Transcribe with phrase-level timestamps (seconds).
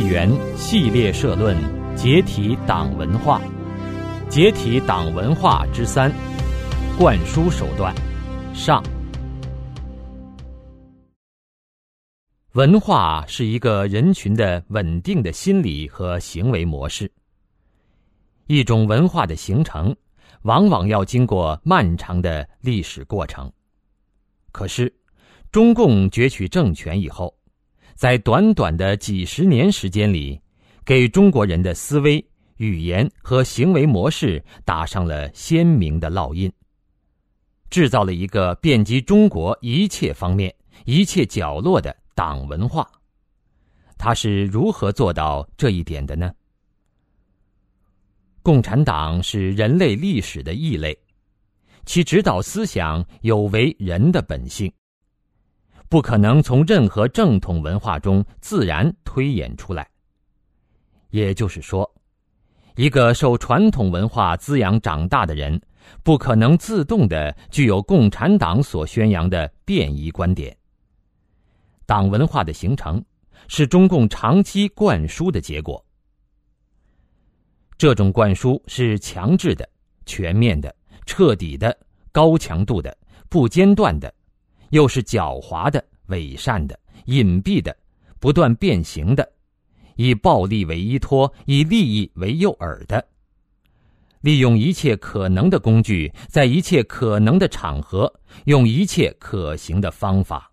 [0.00, 1.54] 纪元系列社论：
[1.94, 3.38] 解体党文化，
[4.30, 6.10] 解体党文化之三，
[6.98, 7.94] 灌输手段
[8.54, 8.82] 上。
[12.52, 17.12] 文化是一个人群的稳定的心理和行为模式。
[18.46, 19.94] 一种文化的形成，
[20.44, 23.52] 往往要经过漫长的历史过程。
[24.50, 24.90] 可是，
[25.52, 27.36] 中共攫取政权以后。
[28.00, 30.40] 在短短的几十年时间里，
[30.86, 32.26] 给中国人的思维、
[32.56, 36.50] 语言和行为模式打上了鲜明的烙印，
[37.68, 40.50] 制造了一个遍及中国一切方面、
[40.86, 42.90] 一切角落的党文化。
[43.98, 46.32] 他是如何做到这一点的呢？
[48.42, 50.98] 共产党是人类历史的异类，
[51.84, 54.72] 其指导思想有违人的本性。
[55.90, 59.86] 不可能从任何正统文化中自然推演出来。
[61.10, 61.92] 也就是说，
[62.76, 65.60] 一个受传统文化滋养长大的人，
[66.04, 70.56] 不可能自动的具有共产党所宣扬的变异观点。
[71.86, 73.04] 党文化的形成，
[73.48, 75.84] 是中共长期灌输的结果。
[77.76, 79.68] 这种灌输是强制的、
[80.06, 80.72] 全面的、
[81.04, 81.76] 彻底的、
[82.12, 82.96] 高强度的、
[83.28, 84.14] 不间断的。
[84.70, 87.76] 又是狡猾的、伪善的、隐蔽的、
[88.18, 89.32] 不断变形的，
[89.96, 93.06] 以暴力为依托、以利益为诱饵的，
[94.20, 98.12] 利用一切可能的工具，在一切可能的场合，
[98.44, 100.50] 用一切可行的方法。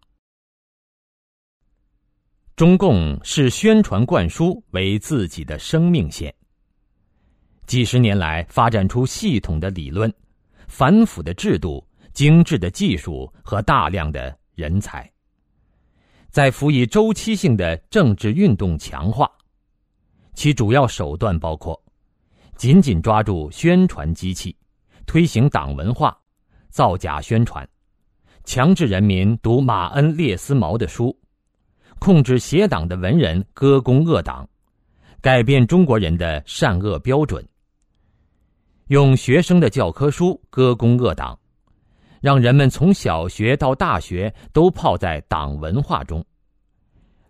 [2.55, 6.33] 中共视宣传灌输为自己的生命线，
[7.67, 10.11] 几十年来发展出系统的理论、
[10.67, 11.86] 反腐的制度。
[12.17, 15.07] 精致的技术和大量的人才，
[16.31, 19.29] 在辅以周期性的政治运动强化，
[20.33, 21.79] 其主要手段包括：
[22.55, 24.57] 紧紧抓住宣传机器，
[25.05, 26.17] 推行党文化，
[26.69, 27.69] 造假宣传，
[28.43, 31.15] 强制人民读马恩列斯毛的书，
[31.99, 34.49] 控制邪党的文人歌功恶党，
[35.21, 37.47] 改变中国人的善恶标准，
[38.87, 41.39] 用学生的教科书歌功恶党。
[42.21, 46.23] 让人们从小学到大学都泡在党文化中，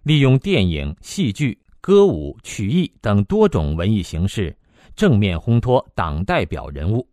[0.04, 4.56] 利用电影、戏剧、歌舞、曲艺等多种文艺形式，
[4.96, 7.08] 正面烘托党代表人物，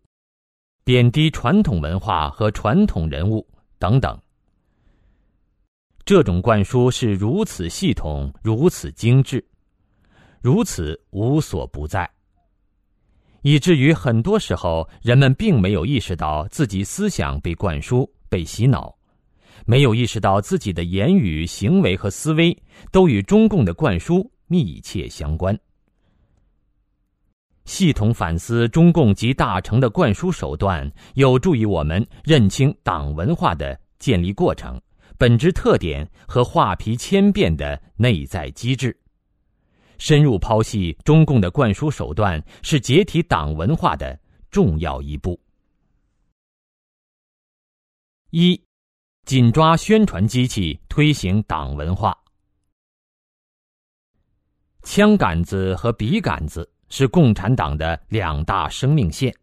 [0.83, 3.45] 贬低传统文化和传统人物
[3.77, 4.17] 等等。
[6.05, 9.43] 这种灌输是如此系统、如此精致、
[10.39, 12.09] 如此无所不在。
[13.45, 18.97] 以至于很多时候，人们并没有意识到自己思想被灌输、被洗脑，
[19.67, 22.57] 没有意识到自己的言语、行为和思维
[22.91, 25.55] 都与中共的灌输密切相关。
[27.65, 34.81] 系统反思中共及大成的灌输手段，有助于我们认清党文化的建立过程、
[35.19, 38.97] 本质特点和画皮千变的内在机制。
[39.97, 44.19] 深入剖析中共的灌输手段，是解体党文化的
[44.51, 45.39] 重要一步。
[48.31, 48.61] 一，
[49.25, 52.17] 紧抓宣传机器，推行党文化。
[54.83, 59.33] 枪杆子和笔杆子是共产党的两大生命线。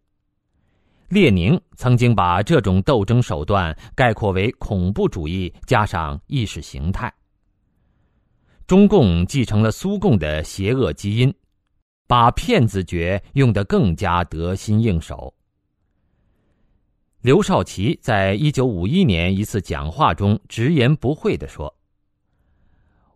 [1.08, 7.12] 列宁曾经把这种斗争手段概括为恐怖主义加上意识形态。
[8.72, 11.34] 中共继承了苏共的邪恶基因，
[12.06, 15.34] 把骗子诀用得更加得心应手。
[17.20, 21.76] 刘少奇在一九五一年一次讲话中直言不讳地说：“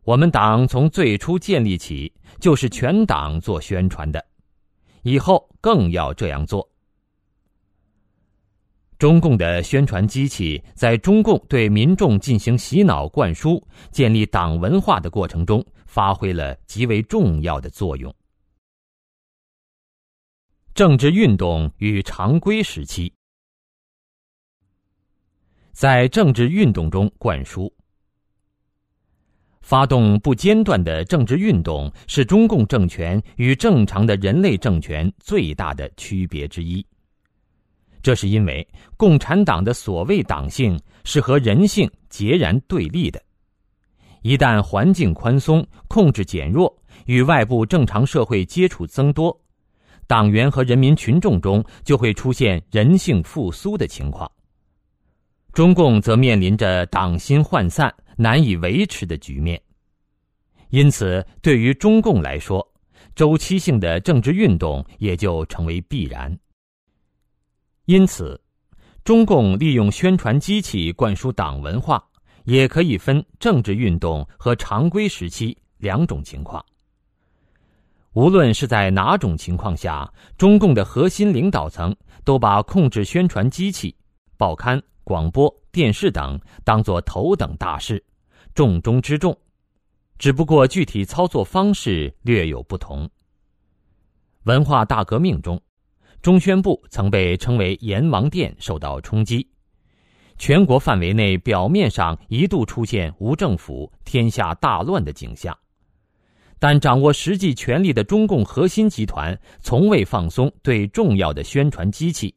[0.05, 4.23] 我们党从最初建立起就是全党做宣传的，
[5.05, 6.71] 以后更要这样做。”
[8.99, 18.15] 中共的宣传机器在中共对民众进行洗脑灌输、建立党文化的过程中，发挥了极为重要的作用。
[20.73, 23.13] 政治运动与常规时期，
[25.73, 27.71] 在政治运动中灌输、
[29.61, 36.87] 发动不间断的政治运动，是中共政权与正常的人类政权最大的区别之一。
[38.07, 38.65] 这是因为
[38.97, 43.21] 共产党的所谓党性是和人性截然对立的。
[44.23, 46.73] 一旦环境宽松、控制减弱、
[47.07, 49.37] 与外部正常社会接触增多，
[50.07, 54.31] 党员和人民群众中就会出现人性复苏的情况。
[55.53, 59.61] 中共则面临着党心涣散、难以维持的局面。
[60.71, 62.65] 因此，对于中共来说，
[63.17, 66.33] 周期性的政治运动也就成为必然。
[67.87, 68.41] 因此，
[69.05, 72.05] 中共利用宣传机器灌输党文化，
[72.45, 76.65] 也可以分政治运动和常规时期两种情况。
[78.13, 81.95] 无论是在哪种情况下，中共的核心领导层
[82.25, 83.95] 都把控制宣传机器、
[84.37, 88.03] 报刊、广播电视等当作头等大事，
[88.55, 89.37] 重中之重。
[90.19, 93.09] 只不过具体操作方式略有不同。
[94.45, 95.61] 文化大革命中，
[96.27, 99.49] 中宣部曾被称为“阎王殿”，受到冲击。
[100.37, 105.57] 全国范围内表面上一度出现无政府、天下大乱的景象，
[106.59, 112.35] 但掌握实际权力的中共核心集团从未放松对重要的宣传机器，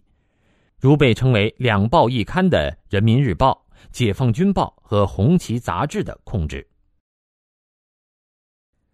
[0.78, 6.64] 如被称为“两报一刊”的《人民日报》《解放军报》和《红旗》杂志的控制。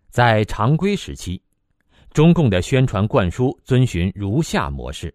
[0.09, 1.41] 在常规时期。
[2.15, 5.13] 中共的宣传灌输遵循如下模式：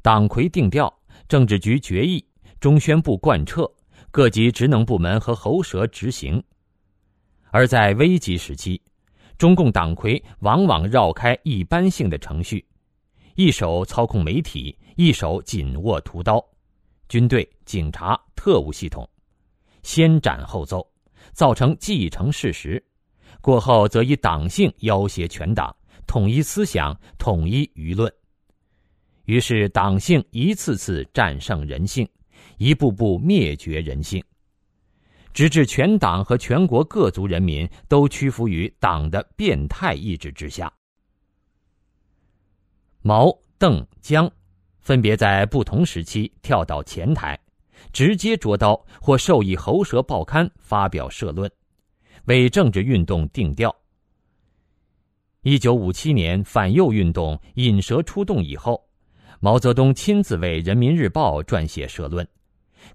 [0.00, 0.90] 党魁定调，
[1.28, 2.24] 政治局决议，
[2.58, 3.70] 中宣部贯彻，
[4.10, 6.42] 各级职能部门和喉舌执行。
[7.50, 8.80] 而在危急时期，
[9.36, 12.66] 中共党魁往往绕开一般性的程序，
[13.34, 16.42] 一手操控媒体，一手紧握屠刀，
[17.10, 19.06] 军队、警察、特务系统，
[19.82, 20.82] 先斩后奏，
[21.34, 22.82] 造成既成事实。
[23.42, 25.76] 过后则以党性要挟全党。
[26.10, 28.12] 统一思想，统一舆论，
[29.26, 32.04] 于是党性一次次战胜人性，
[32.58, 34.20] 一步步灭绝人性，
[35.32, 40.72] 直至全党和全国各族人民都屈服于党的变态意志之下。
[43.02, 44.28] 毛、邓、江，
[44.80, 47.38] 分别在不同时期跳到前台，
[47.92, 51.48] 直接捉刀或授意喉舌报刊发表社论，
[52.24, 53.72] 为政治运动定调。
[55.42, 58.86] 一九五七年反右运动引蛇出洞以后，
[59.40, 62.28] 毛泽东亲自为《人民日报》撰写社论，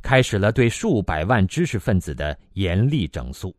[0.04, 3.56] 开始了对数百万知识分子的严厉整肃。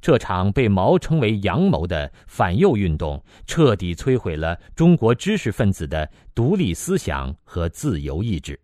[0.00, 8.56] 这场被毛称为“阳谋”的反右运动，彻底摧毁了中国知识分子的独立思想和自由意志。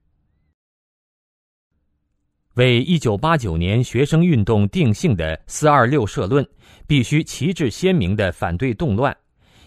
[2.55, 6.47] 为一九八九年学生运动定性的“四二六”社论，
[6.85, 9.17] 必须旗帜鲜明的反对动乱，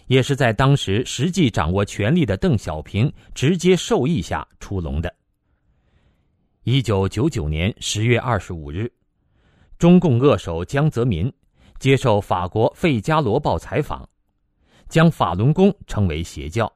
[0.06, 5.12] 也是在当时实际掌握权力的邓小平直接授意下出笼的。
[6.64, 8.92] 一九九九年十月二十五日，
[9.78, 11.32] 中共恶手江泽民
[11.78, 14.06] 接受法国《费加罗报》采访，
[14.90, 16.70] 将法轮功称为邪教。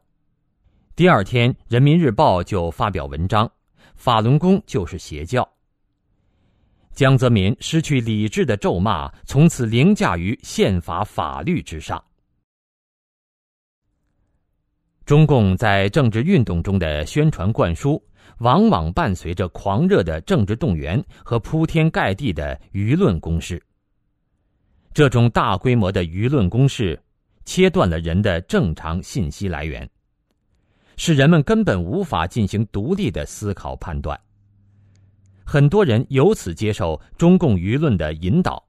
[0.97, 3.51] 第二天，《人民日报》就发表文章
[3.95, 5.47] ：“法轮功就是邪教。”
[6.99, 12.05] 江泽民失去理智的咒骂，从此凌驾于宪法法律之上。
[15.07, 18.05] 中共在政治运动中的宣传灌输，
[18.39, 23.63] 往往伴随着狂热的政治动员和铺天盖地的舆论攻势。
[24.93, 27.01] 这种大规模的舆论攻势，
[27.45, 29.89] 切断了人的正常信息来源，
[30.97, 34.21] 使人们根本无法进行独立的思考判断。
[35.51, 38.63] 很多人由此接受中共舆论的引导，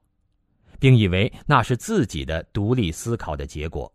[0.78, 3.92] 并以为那是自己的独立思考的结果。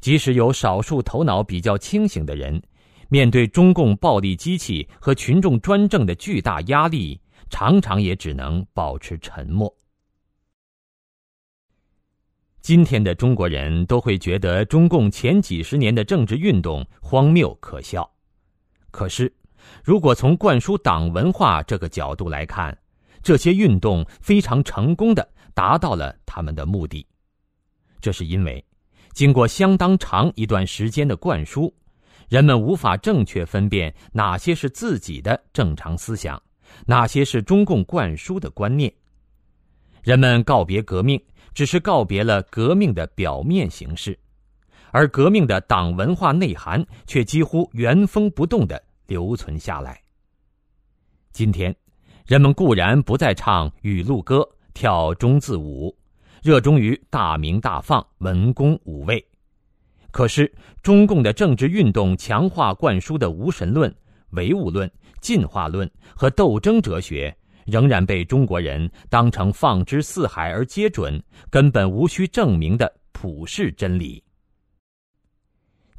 [0.00, 2.62] 即使有少数头脑比较清醒的人，
[3.08, 9.76] 面对中共暴力机器和群众专政的巨大压力，常常也只能保持沉默。
[12.60, 18.08] 今天的中国人都会觉得中共前几十年的政治运动荒谬可笑，
[18.92, 19.34] 可是。
[19.82, 22.76] 如果从灌输党文化这个角度来看，
[23.22, 27.06] 这些运动非常成功的达到了他们的目的。
[28.00, 28.64] 这是因为，
[29.12, 31.74] 经过相当长一段时间的灌输，
[32.28, 36.42] 人们无法正确分辨哪些是自己的正常思想，
[36.84, 38.92] 哪些是中共灌输的观念。
[40.02, 41.18] 人们告别革命，
[41.54, 44.18] 只是告别了革命的表面形式，
[44.90, 48.82] 而革命的党文化内涵却几乎原封不动的。
[49.06, 50.00] 留存下来。
[51.32, 51.74] 今天，
[52.26, 55.96] 人们固然不再唱雨露歌、跳中字舞，
[56.42, 59.24] 热衷于大鸣大放、文攻武卫。
[60.10, 63.92] 可是，中共的政治运动强化灌输的无神论、
[64.30, 64.88] 唯物论、
[65.20, 71.20] 进化论和斗争哲学，仍然被中国人当成放之四海而皆准、
[71.50, 74.22] 根本无需证明的普世真理。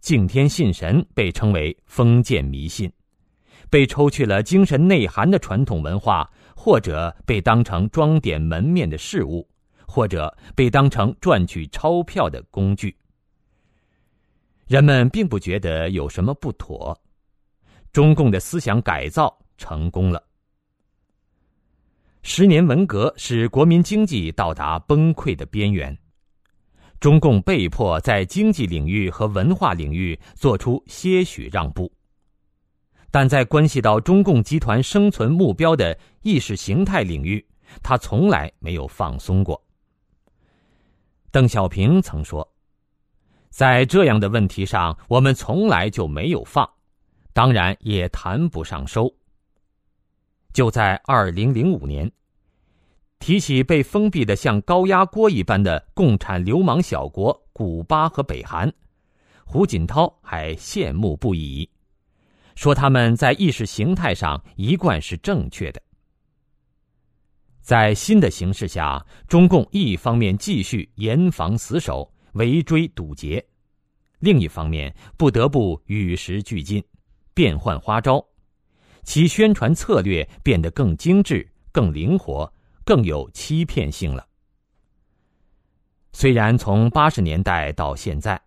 [0.06, 2.88] 敬天信神被称为封建迷信，
[3.72, 9.50] 被抽去了精神内涵的传统文化，或者被当成装点门面的事物，
[9.88, 12.96] 或者被当成赚取钞票的工具。
[14.68, 16.96] 人们并不觉得有什么不妥，
[17.92, 20.24] 中共的思想改造成功了。
[22.22, 25.98] 十年文革使国民经济到达崩溃的边缘，
[27.06, 31.92] 中共被迫在经济领域和文化领域做出些许让步，
[33.12, 37.46] 但在关系到中共集团生存目标的意识形态领域，
[37.84, 39.64] 他从来没有放松过。
[41.30, 42.52] 邓小平曾说。
[43.52, 46.68] 在这样的问题上，我们从来就没有放，
[47.34, 49.14] 当然也谈不上收。
[50.54, 52.12] 就在二零零五年，
[53.20, 58.72] 提起被封闭的像高压锅一般的共产流氓小国古巴和北韩，
[59.46, 61.70] 胡锦涛还羡慕不已，
[62.56, 65.82] 说他们在意识形态上一贯是正确的。
[67.62, 72.12] 在新的形势下，中共一方面继续严防死守。
[72.36, 73.42] 围追堵截，
[74.20, 76.84] 另一方面不得不与时俱进，
[77.34, 78.22] 变换花招，
[79.04, 82.52] 其宣传策略变得更精致、更灵活、
[82.86, 84.26] 更有欺骗性了。
[86.14, 88.40] 虽然从八十年代到现在，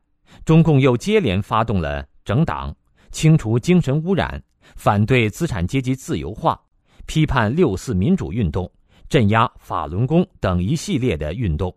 [0.44, 2.74] 中共又接连发动了整党、
[3.10, 4.42] 清除精神污染、
[4.76, 6.58] 反对资产阶级自由化、
[7.04, 8.70] 批判六四民主运动、
[9.08, 11.74] 镇压法轮功等一系列的运动。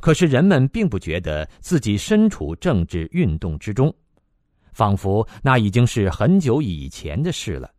[0.00, 3.94] 可是人们并不觉得自己身处政治运动之中，
[4.72, 7.70] 仿佛那已经是很久以前的事了。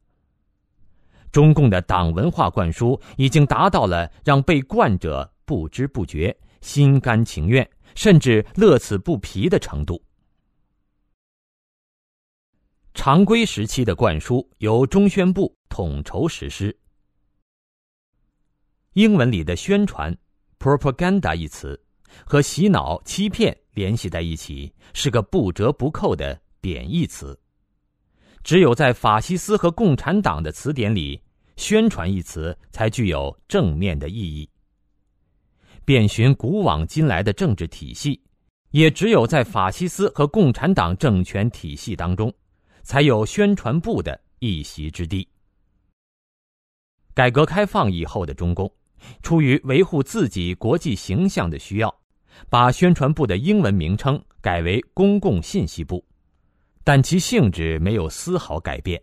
[1.32, 10.02] 中共的党文化灌输已经达到了让被灌者不知不觉、心甘情愿，甚至乐此不疲的程度。
[12.94, 16.78] 常规时期的灌输由中宣部统筹实施。
[18.94, 20.16] 英文里的宣传
[20.60, 21.82] “propaganda” 一词。
[22.26, 27.40] 和洗脑、欺骗联系在一起，是个不折不扣的贬义词。
[28.44, 31.22] 只有在法西斯和共产党的词典里
[31.58, 34.50] ，“宣传”一词才具有正面的意义。
[35.86, 38.20] 遍寻古往今来的政治体系，
[38.72, 42.34] 也只有在法西斯和共产党政权体系当中，
[42.84, 45.28] 才有宣传部的一席之地。
[47.14, 48.72] 改革开放以后的中共，
[49.22, 51.94] 出于维护自己国际形象的需要。
[52.50, 56.04] 把宣传部的英文名称改为公共信息部，
[56.84, 59.02] 但其性质没有丝毫改变。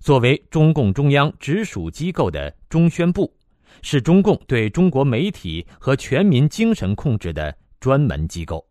[0.00, 3.34] 作为中共中央直属机构的中宣部，
[3.82, 8.64] 是中共对中国媒体和全民精神控制的专门机构。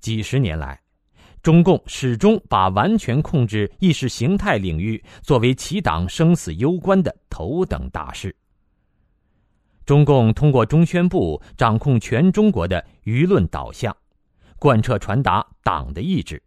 [0.00, 0.80] 几十年来，
[1.42, 8.34] 中共始终把完全控制意识形态领域作为其党生死攸关的头等大事。
[9.84, 13.96] 中共通过中宣部掌控全中国的舆论导向，
[14.58, 16.42] 贯彻传达党的意志，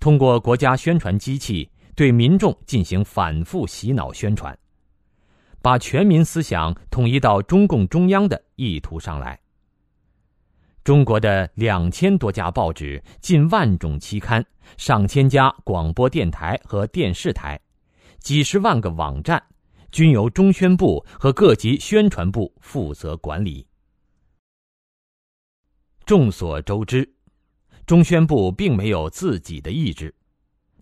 [0.00, 4.56] 通过国家宣传机器对民众进行反复洗脑宣传，
[5.60, 9.38] 把全民思想统一到中共中央的意图上来。
[10.84, 14.44] 中国的两千多家报纸、近万种期刊、
[14.76, 17.60] 上千家广播电台和电视台、
[18.18, 19.42] 几十万个网站。
[19.90, 23.66] 均由中宣部和各级宣传部负责管理。
[26.04, 27.10] 众所周知，
[27.88, 30.14] 中宣部并没有自己的意志，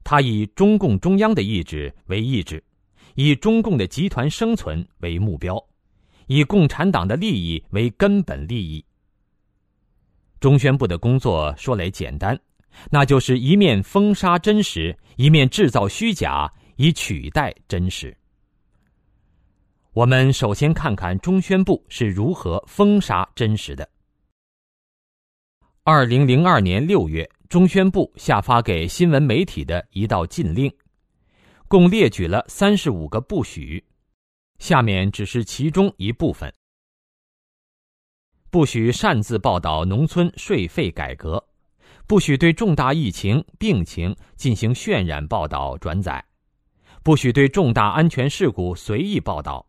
[0.03, 2.61] 它以中共中央的意志为意志，
[3.15, 5.57] 以中共的集团生存为目标，
[6.27, 8.85] 以共产党的利益为根本利益。
[10.41, 12.37] 中宣部的工作说来简单，
[12.91, 18.17] 那就是一面封杀真实，一面制造虚假，以取代真实。
[19.93, 23.89] 我们首先看看中宣部是如何封杀真实的。
[25.89, 30.69] 二零零二年六月，中宣部下发给新闻媒体的一道禁令，
[31.69, 33.85] 共列举了三十五个不许，
[34.59, 36.53] 下面只是其中一部分：
[38.51, 41.41] 不许擅自报道农村税费改革，
[42.09, 46.25] 不许对重大疫情病情进行渲染报道转载，
[47.05, 49.65] 不许对重大安全事故随意报道。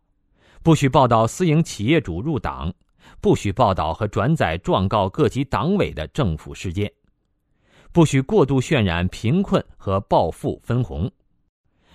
[0.64, 2.74] 不许报道私营企业主入党，
[3.20, 6.92] 不许报道和转载状告各级党委的政府事件，
[7.92, 11.10] 不许过度渲染贫困和暴富分红，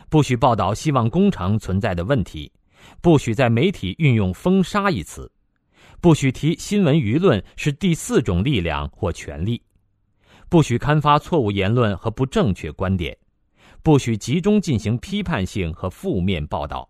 [0.09, 2.51] 不许报道希望工程存在的问题，
[3.01, 5.31] 不许在媒体运用“封杀”一词，
[6.01, 9.61] 不许提新闻舆论是第四种力量或权力，
[10.49, 13.17] 不许刊发错误言论和不正确观点，
[13.81, 16.89] 不许集中进行批判性和负面报道。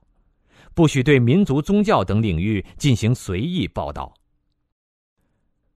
[0.76, 4.12] 不许对民族宗教等领域进行随意报道，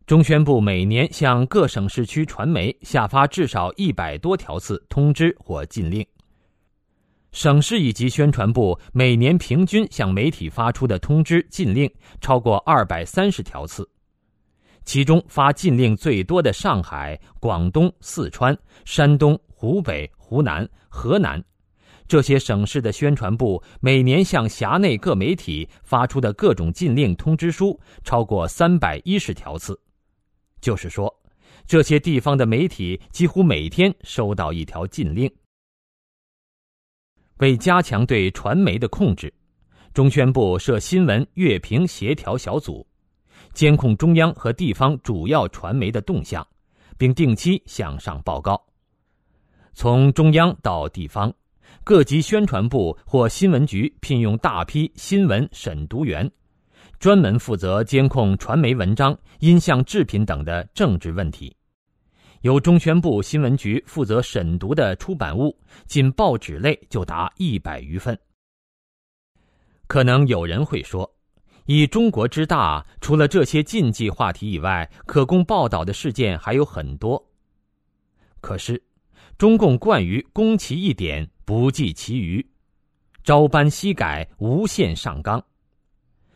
[0.07, 6.05] 中宣部每年向各省市区传媒下发至少一百多条次通知或禁令。
[7.31, 13.87] 省市一级宣传部每年平均向媒体发出的通知禁令超过二百三十条次，
[14.83, 21.43] 其中发禁令最多的上海、广东、四川、山东、湖北、湖南、河南。
[22.07, 29.77] 这些省市的宣传部每年向辖内各媒体发出的各种禁令通知书超过三百一十条次，
[30.61, 31.13] 就是说，
[31.65, 35.29] 这些地方的媒体几乎每天收到一条禁令。
[37.39, 39.31] 为加强对传媒的控制，
[39.93, 42.87] 中宣部设新闻阅评协调小组，
[43.51, 46.47] 监控中央和地方主要传媒的动向，
[46.97, 48.65] 并定期向上报告。
[49.73, 51.33] 从中央到地方。
[51.87, 56.29] 各级宣传部或新闻局聘用大批新闻审读员，
[56.99, 61.55] 专门负责监控传媒文章、音像制品等的政治问题。
[62.41, 68.19] 由中宣部新闻局负责审读的出版物，仅报纸类就达一百余份。
[69.87, 71.09] 可能有人会说，
[71.67, 77.31] 以中国之大，除了这些禁忌话题以外，可供报道的事件还有很多。
[78.41, 78.83] 可是，
[79.37, 81.25] 中共惯于攻其一点。
[81.47, 82.45] 不计其余，
[83.23, 85.41] 朝班夕改，无限上纲。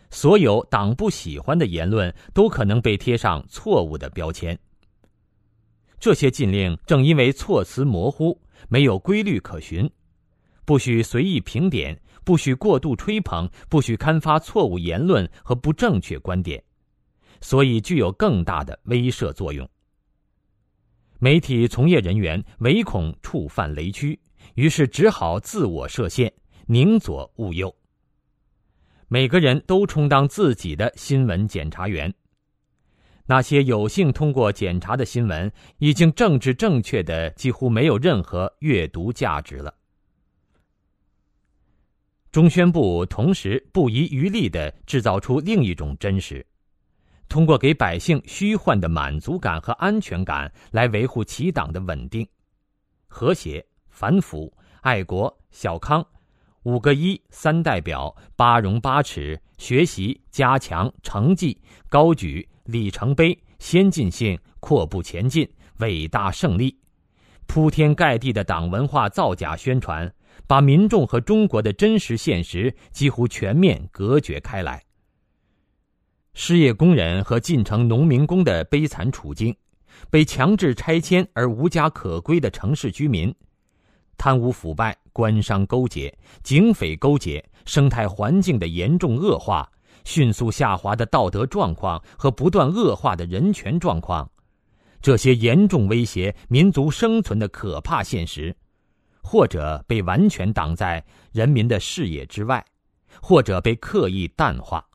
[0.10, 4.58] 所有党不喜欢的言论都可能被贴上错误的标签。
[6.00, 9.92] 这些禁令正因为措辞模糊，没有规律可循，
[10.64, 16.64] 不许随意评点，不许过度吹捧，不许刊发错误言论和不正确观点，
[17.42, 19.70] 所以具有更大的威慑作用。
[21.20, 24.18] 媒体从业人员唯恐触犯雷区。
[24.56, 26.32] 于是只好自我设限，
[26.68, 27.76] 宁左勿右。
[29.08, 32.14] 每个人都充当自己的新闻检查员。
[33.26, 39.74] 那些有幸通过检查的新闻，已经政治正确的几乎没有任何阅读价值了。
[42.32, 46.46] 中宣部同时不遗余力的制造出另一种真实，
[47.28, 52.28] 通过给百姓虚幻的满足感和安全感，来维护其党的稳定、
[53.08, 53.66] 和谐。
[54.02, 56.04] 反腐、爱国、小康、
[56.64, 61.56] 五个一、三代表、八荣八耻、学习、加强、成绩、
[61.88, 65.48] 高举、里程碑、先进性、阔步前进、
[65.82, 66.76] 伟大胜利，
[67.46, 70.12] 铺天盖地的党文化造假宣传，
[70.48, 74.84] 把民众和中国的真实现实几乎全面隔绝开来。
[76.34, 79.56] 失业工人和进城农民工的悲惨处境，
[80.10, 83.32] 被强制拆迁而无家可归的城市居民。
[84.18, 89.70] 贪污腐败、官商勾结、警匪勾结、生态环境的严重恶化、
[90.04, 94.30] 迅速下滑的道德状况和不断恶化的人权状况，
[95.02, 98.56] 这些严重威胁民族生存的可怕现实，
[99.24, 102.64] 或者被完全挡在人民的视野之外，
[103.22, 104.86] 或者被刻意淡化，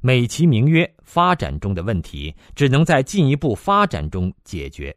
[0.00, 4.96] 美其名曰发展中的问题，只能在进一步发展中解决。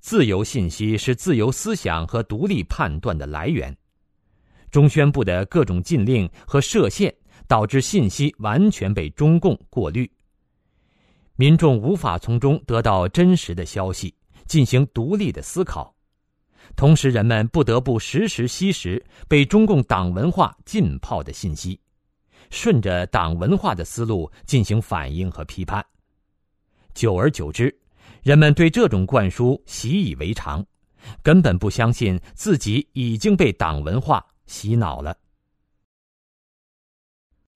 [0.00, 3.76] 自由信息是自由思想和独立判断的来源。
[4.70, 7.14] 中宣部的各种禁令和设限，
[7.46, 10.10] 导致信息完全被中共过滤，
[11.36, 14.14] 民众无法从中得到真实的消息，
[14.46, 15.94] 进行独立的思考。
[16.76, 21.80] 同时，人们不得不时时吸食被中共党文化浸泡的信息，
[22.50, 25.84] 顺着党文化的思路进行反应和批判。
[26.94, 27.79] 久而久之。
[28.22, 30.64] 人们对这种灌输习以为常，
[31.22, 35.16] 根本不相信自己已经被党文化洗脑了。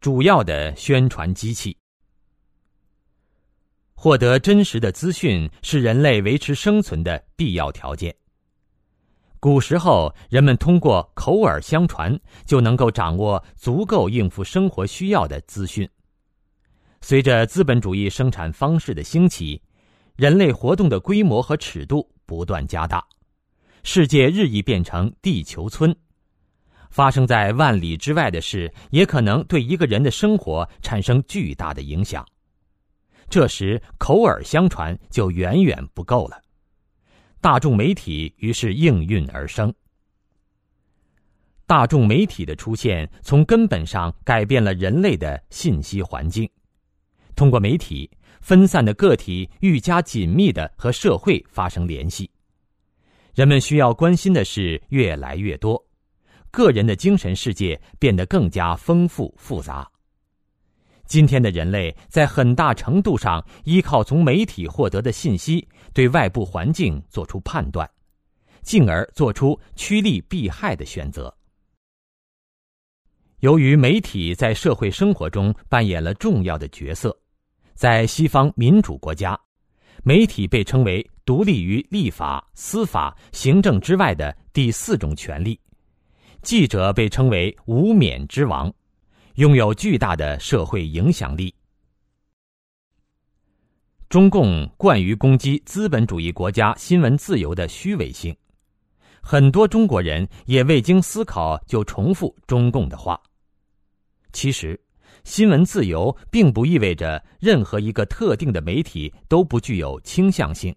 [0.00, 1.76] 主要的宣传机器，
[3.94, 8.14] 获得真实的资讯是人类维持生存的必要条件。
[9.40, 15.86] 古时候，人们通过口耳相传就能够掌握足够应付生活需要的资讯。
[17.02, 19.60] 随着资本主义生产方式的兴起。
[20.16, 23.04] 人类活动的规模和尺度不断加大，
[23.82, 25.94] 世界日益变成地球村。
[26.88, 32.24] 发生在万里之外的事，也可能对一个人的生活产生巨大的影响。
[33.28, 36.40] 这时，口耳相传就远远不够了。
[37.40, 39.74] 大众媒体于是应运而生。
[41.66, 46.48] 大众媒体的出现，从根本上改变了人类的信息环境。
[47.34, 48.08] 通过媒体。
[48.44, 52.30] 分散的个体愈加紧密的和社会发生联系，
[53.34, 55.82] 人们需要关心的事越来越多，
[56.50, 59.90] 个人的精神世界变得更加丰富复杂。
[61.06, 67.90] 今天的人类在很大程度上依靠从媒体获得的信息，对外部环境做出判断，
[68.60, 71.34] 进而做出趋利避害的选择。
[73.40, 77.18] 由于媒体在社会生活中扮演了重要的角色，
[77.74, 79.38] 在西方民主国家，
[80.02, 85.60] 媒体被称为独立于立法、司法、行政之外的第四种权利。
[86.42, 88.72] 记者被称为无冕之王。
[89.36, 91.52] 拥有巨大的社会影响力。
[94.08, 98.32] 中共惯于攻击资本主义国家新闻自由的虚伪性，
[99.20, 103.20] 很多中国人也未经思考就重复中共的话。
[104.32, 104.80] 其实，
[105.24, 110.74] 新闻自由并不意味着任何一个特定的媒体都不具有倾向性，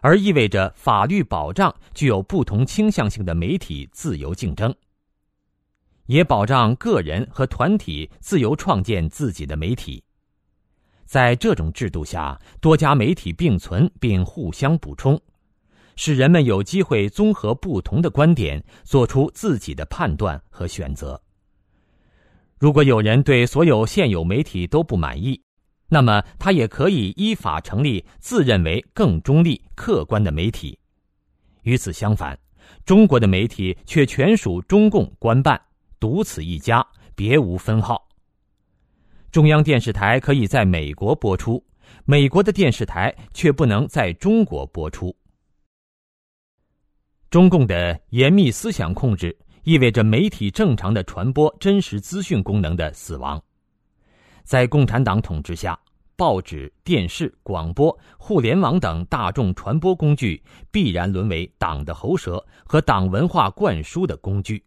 [0.00, 4.74] 而意味着法律保障具有不同倾向性的媒体自由竞争。
[6.06, 10.02] 也保障个人和团体自由创建自己的媒体。
[11.04, 15.20] 在这种制度下，多家媒体并存并互相补充，
[15.96, 21.20] 使人们有机会综合不同的观点，做出自己的判断和选择。
[22.58, 25.40] 如果有人对所有现有媒体都不满意，
[25.88, 30.78] 那么他也可以依法成立自认为更中立、客观的媒体。
[31.62, 32.38] 与此相反，
[32.84, 35.60] 中国的媒体却全属中共官办。
[35.98, 38.06] 独此一家，别无分号。
[39.30, 41.62] 中央电视台可以在美国播出，
[42.04, 45.14] 美国的电视台却不能在中国播出。
[47.28, 53.42] 中共的严密思想控制意味着媒体正常的传播真实资讯功能的死亡。
[54.44, 55.76] 在共产党统治下，
[56.14, 64.64] 报纸、电视、广播、互联网等大众传播工具必然沦为党的喉舌和党文化灌输的工具。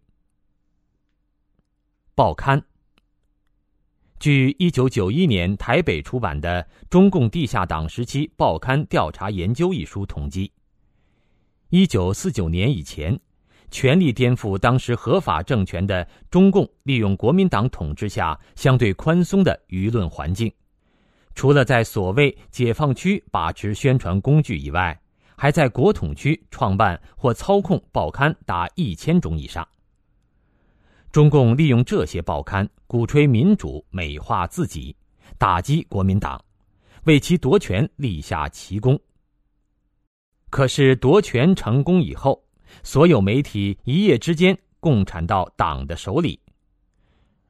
[2.13, 2.61] 报刊。
[4.19, 10.51] 据一九九一年台北出版的《中共地下党时期报刊调查研究》一书统计，
[11.69, 13.17] 一九四九年以前，
[13.71, 20.51] 全力颠覆当时合法政权的中共，利用国民党统治下相对宽松的舆论环境，
[21.35, 24.99] 除了在所谓解放区把持宣传工具以外，
[25.35, 29.67] 还在国统区创办或操控报刊达一千种以上。
[31.11, 34.95] 中共利用这些报刊鼓吹民主、美化自己，
[35.37, 36.43] 打击国民党，
[37.05, 38.99] 为其夺权立下奇功。
[40.49, 42.43] 可是夺权成功以后，
[42.83, 46.39] 所有媒体一夜之间共产到党的手里。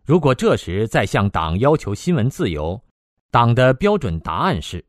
[0.06, 2.82] 如果这时再向党要求新闻自由，
[3.30, 4.84] 党的标准答案是：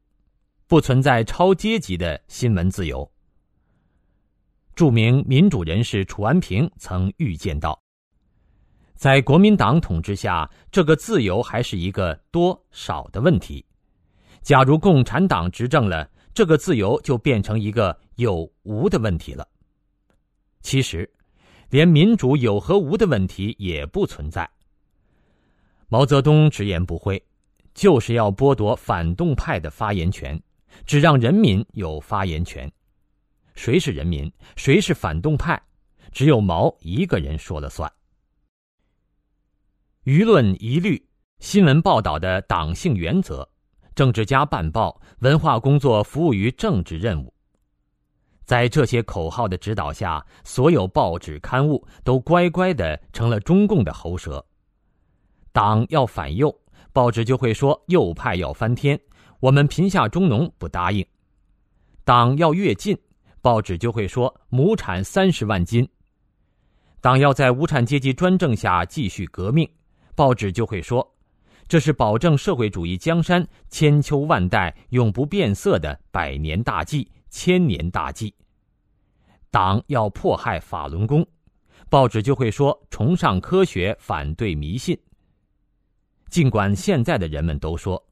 [0.66, 3.10] 不存在超阶级的新闻自由。
[4.74, 7.78] 著名民主人士楚安平曾预见到。
[8.94, 13.64] 在国民党统治下，这个自由还是一个多少的问题。
[14.42, 19.46] 假如共产党执政了，这个自由就变成一个有无的问题了。
[20.62, 21.10] 其实，
[21.70, 24.48] 连民主有和无的问题也不存在。
[25.88, 27.22] 毛泽东直言不讳，
[27.74, 30.40] 就是要剥夺反动派的发言权，
[30.84, 32.70] 只让人民有发言权。
[33.54, 35.60] 谁是人民，谁是反动派，
[36.12, 37.90] 只有毛一个人说了算。
[40.04, 41.04] 舆论一律，
[41.40, 43.48] 新闻报道的党性原则，
[43.94, 47.34] 政治家办报，文化工作服务于政治任务。
[48.50, 54.44] 在这些口号的指导下，所有报纸刊物都乖乖的成了中共的喉舌。
[55.52, 56.52] 党要反右，
[56.92, 59.00] 报纸就会说右派要翻天，
[59.38, 61.04] 我们贫下中农不答应；
[62.02, 62.98] 党要跃进，
[63.40, 65.88] 报纸就会说亩产三十万斤。
[67.00, 69.70] 党要在无产阶级专政下继续革命。
[70.16, 71.08] 报纸就会说，
[71.68, 78.34] 这是保证社会主义江山千秋万代永不变色的百年大计、千年大计。
[79.50, 81.26] 党要迫害法轮功，
[81.88, 84.98] 报纸就会说崇尚科学，反对迷信。
[86.28, 88.06] 尽管现在的人们都说，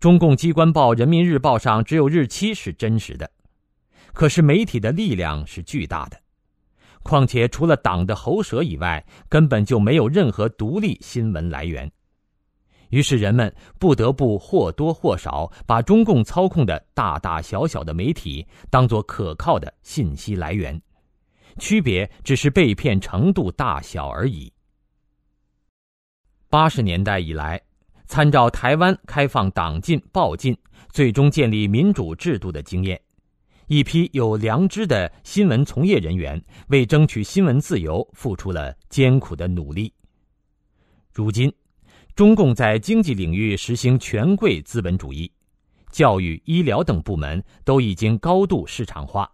[0.00, 3.30] 中共机关报《人民日报》上只有日期是真实的，
[4.12, 6.20] 可是媒体的力量是巨大的。
[7.04, 11.92] 况且，除了党的喉舌以外，根本就没有任何独立新闻来源。
[12.90, 20.80] 于是，人们不得不或多或少把中共操控的大大小小的媒体当作可靠的信息来源，
[21.58, 24.52] 区别只是被骗程度大小而已。
[26.48, 27.60] 八十年代以来，
[28.06, 30.56] 参照台湾开放党禁报禁，
[30.92, 33.00] 最终建立民主制度的经验。
[33.66, 39.92] 一批有良知的新闻从业人员为争取新闻自由付出了艰苦的努力。
[41.12, 41.50] 如今，
[42.14, 45.28] 中共在经济领域实行权贵资本主义，
[45.90, 49.28] 教育、医疗等部门都已经高度市场化，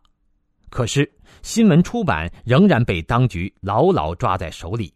[0.71, 1.11] 可是
[1.43, 4.95] 新闻出版仍然被当局牢牢抓在手里。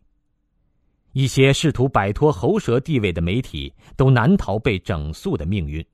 [1.12, 5.84] 一些试图摆脱喉舌地位的媒体都难逃被整肃的命运。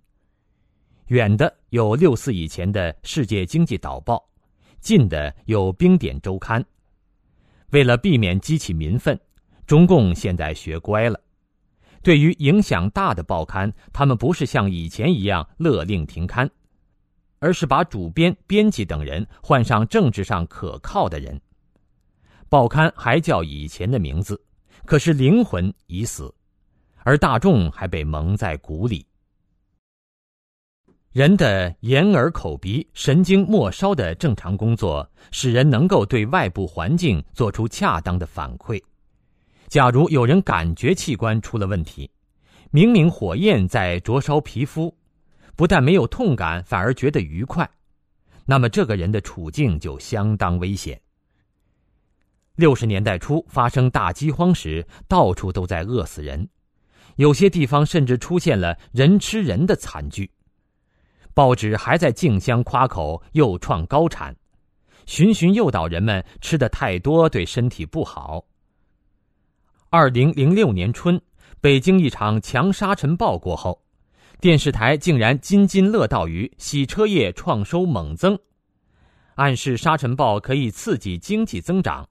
[1.08, 4.14] 远的有六四以前的《世界经济导报》，
[4.78, 6.62] 近的有《冰点周刊》。
[7.70, 9.18] 为了避免激起民愤，
[9.66, 11.20] 中共现在学乖了。
[12.02, 16.50] 对于影响大的报刊，他们不是像以前一样勒令停刊，
[17.38, 21.40] 而是把主编、编辑等人换上政治上可靠的人。
[22.48, 24.42] 报刊还叫以前的名字，
[24.84, 26.34] 可是灵魂已死，
[27.04, 29.06] 而大众还被蒙在鼓里。
[31.12, 38.80] 人的眼耳口鼻神经末梢的正常工作，使人能够对外部环境做出恰当的反馈。
[39.70, 42.10] 假如有人感觉器官出了问题，
[42.72, 44.92] 明明火焰在灼烧皮肤，
[45.54, 47.70] 不但没有痛感，反而觉得愉快，
[48.44, 51.00] 那么这个人的处境就相当危险。
[52.56, 56.48] 六十年代初发生大饥荒时，到处都在饿死人，
[57.14, 60.28] 有些地方甚至出现了人吃人的惨剧。
[61.32, 64.34] 报纸还在竞相夸口又创高产，
[65.06, 68.44] 循循诱导人们吃的太多对身体不好。
[69.92, 71.20] 二零零六年春，
[71.60, 73.82] 北京一场强沙尘暴过后，
[74.40, 78.38] 电视台竟然津津乐道于洗车业创收猛增，
[79.34, 82.08] 暗示沙尘暴可以刺激经济增长。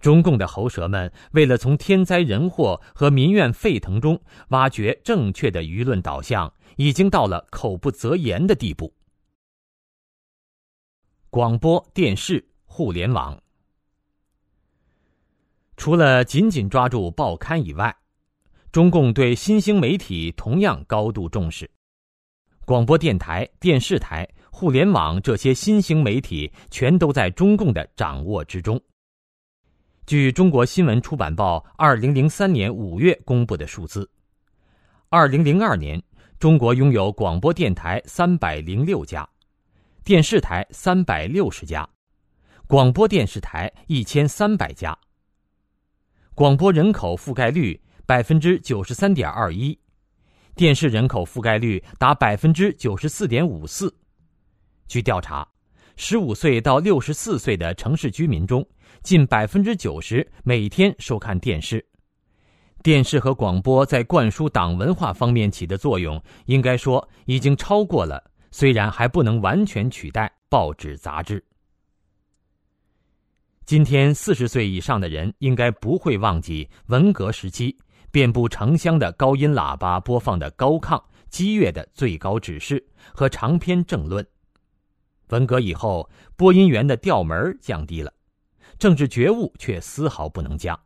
[0.00, 8.92] 中共的喉舌们为了从天灾人祸和民怨沸腾中挖掘正确的舆论导向，已经到了口不择言的地步。
[11.30, 13.40] 广播电视、互联网。
[15.76, 17.94] 除了紧紧抓住报刊以外，
[18.70, 21.70] 中共对新兴媒体同样高度重视。
[22.64, 28.80] 广播电台、电视台、互联网这些新兴媒体全都在中共的掌握之中。
[30.06, 34.10] 据中国新闻出版报二零零三年五月公布的数字，
[35.08, 36.02] 二零零二年，
[36.38, 39.28] 中国拥有广播电台三百零六家，
[40.04, 41.88] 电视台三百六十家，
[42.66, 44.98] 广播电视台一千三百家。
[46.36, 49.78] 广播人口覆盖率百分之九十三点二一，
[50.56, 53.94] 电视人口覆盖率达百分之九十四点五四。
[54.88, 55.46] 据调查，
[55.94, 58.66] 十五岁到六十四岁的城市居民中，
[59.04, 61.86] 近百分之九十每天收看电视。
[62.82, 68.20] 电视和广播在灌输党文化方面起的作用，应该说已经超过了，
[68.50, 71.44] 虽然还不能完全取代报纸杂志。
[73.66, 77.74] 今天四十岁以上的人应该不会忘记文革时期
[78.10, 84.24] 遍布城乡的高音喇叭播放的高亢激越的最高指示和长篇政论。
[85.28, 88.12] 文革以后，播音员的调门降低了，
[88.78, 90.78] 政治觉悟却丝毫不能降，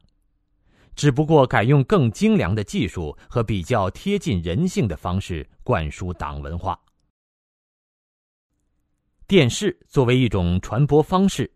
[0.94, 6.78] 只不过改用更精良的技术和比较贴近人性的方式灌输党文化。
[9.26, 11.50] 电视作为一种传播方式，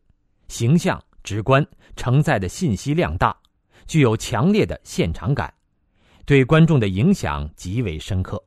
[0.48, 1.00] 形象。
[1.22, 3.36] 直观，承载的信息量大，
[3.86, 5.52] 具有强烈的现场感，
[6.24, 8.42] 对观众的影响极为深刻。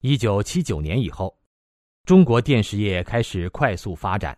[0.00, 1.36] 一九七九年以后，
[2.04, 4.36] 中国电视业开始快速发展，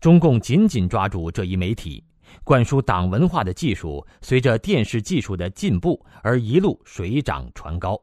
[0.00, 2.04] 中共紧紧抓住这一媒体，
[2.44, 8.00] 灌输党文化的技术随着电视技术的进步而一路水涨船高。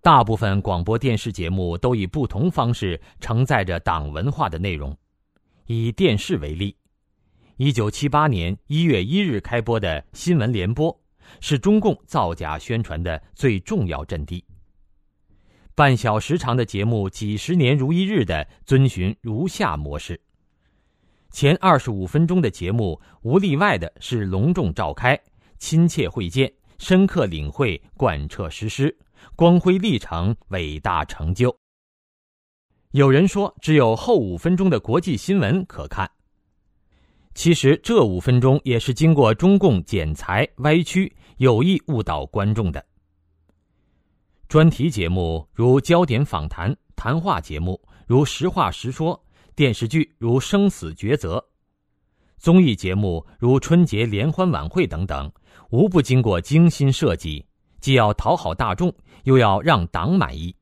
[0.00, 4.96] 大部分广播电视节目都以不同方式承载着党文化的内容。
[5.70, 6.74] 以电视为例，
[7.58, 10.98] 一九七八年一月一日开播的新闻联播，
[11.42, 14.42] 是中共造假宣传的最重要阵地。
[15.74, 20.18] 半小时长的节目，几十年如一日的遵循如下模式：
[21.32, 25.20] 前二十五分钟的节目，无例外的是隆重召开、
[25.58, 28.96] 亲切会见、深刻领会、贯彻实施、
[29.36, 31.54] 光辉历程、伟大成就。
[32.98, 36.10] 有人说，只有后五分钟的国际新闻可看。
[37.32, 42.84] 其实，这五分钟也是经过中共剪裁、歪曲、有意误导观众的。
[44.48, 51.40] 专题节目如焦点访谈、谈话节目如实话实说、电视剧如生死抉择、
[52.36, 55.30] 综艺节目如春节联欢晚会等等，
[55.70, 57.46] 无不经过精心设计，
[57.80, 60.52] 既要讨好大众，又要让党满意。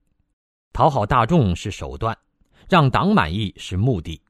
[0.75, 2.15] 讨好大众是手段，
[2.69, 4.21] 让党满意是目的。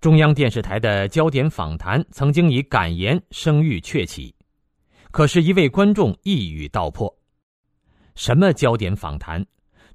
[0.00, 4.34] 中央电视台的焦点访谈曾经以感言声誉鹊起，
[5.12, 7.14] 可是，一位观众一语道破：
[8.16, 9.46] 什么焦点访谈？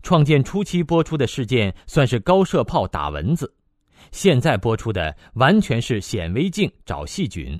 [0.03, 3.53] 创建初期播出的事件算是高射炮打蚊子，
[4.13, 7.59] 现在播出的完全是显微镜找细菌，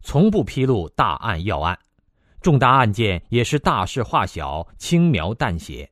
[0.00, 1.78] 从不披露大案要案，
[2.40, 5.88] 重大案件也是大事化小，轻描淡写。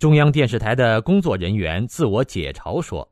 [0.00, 3.06] 中央电视台的工作人员自我解嘲说：“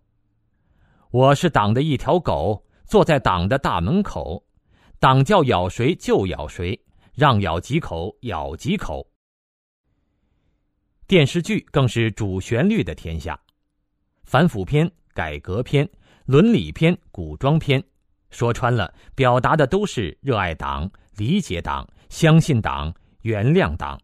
[1.12, 4.42] 我是党的一条狗，坐在党的大门口。”
[4.98, 6.80] 党叫咬谁就咬谁，
[7.14, 9.06] 让咬几口咬几口。
[11.06, 13.38] 电视剧更是主旋律的天下，
[14.24, 15.86] 反腐片、改革片、
[16.24, 17.84] 伦理片、古装片，
[18.30, 24.00] 说穿了，表达的都是热爱党、理解党、相信党、原谅党。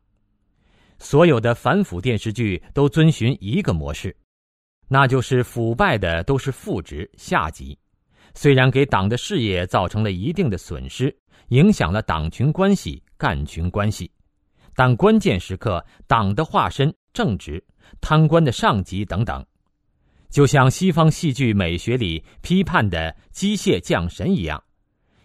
[1.04, 4.16] 所有的反腐电视剧都遵循一个模式，
[4.88, 7.78] 那就是腐败的都是副职下级。
[8.34, 11.14] 虽然给党的事业造成了一定的损失，
[11.48, 14.10] 影响了党群关系、干群关系，
[14.74, 17.62] 但关键时刻，党的化身、正直、
[18.00, 19.44] 贪官的上级等等，
[20.30, 24.64] 就像西方戏剧美学里批判的机械降神一样，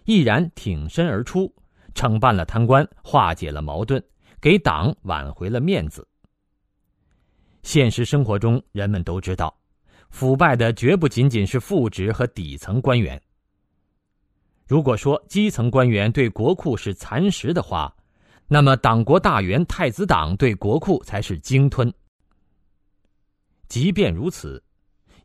[0.04, 1.50] 毅然挺身而出，
[1.96, 4.04] 惩办了贪官，化解了矛盾，
[4.42, 6.08] 给党挽回了面子。
[7.64, 9.56] 现实生活中，人们都知道。
[10.10, 13.22] 腐败的绝不仅仅是副职和底层官员。
[14.66, 17.96] 如果说基层官员对国库是蚕食的话，
[18.48, 21.94] 那么党国大员太子党对国库才是鲸吞。
[23.68, 24.64] 即便如此，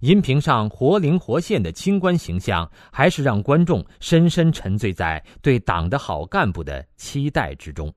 [0.01, 7.91] 荧屏上活灵活现的清官形象，还是让观众深深沉醉在对党的好干部的期待之中。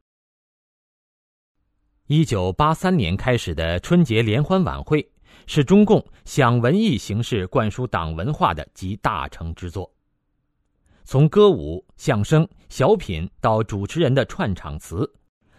[2.07, 5.05] 一九八三年开始的春节联欢晚会。
[5.45, 9.89] 是中共想文艺形式灌输党文化的集大成之作。
[11.05, 15.09] 从歌舞、相声、小品到主持人的串场词、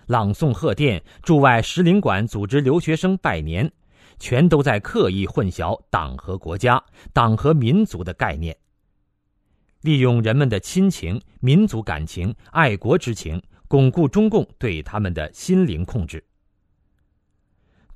[0.06, 3.70] 朗诵贺电、驻外使领馆组织留学生拜年，
[4.18, 6.82] 全都在刻意混淆党和国家、
[7.14, 8.54] 党和民族的概念，
[9.80, 16.22] 利用人们的亲情、民族感情、爱国之情，巩固中共对他们的心灵控制。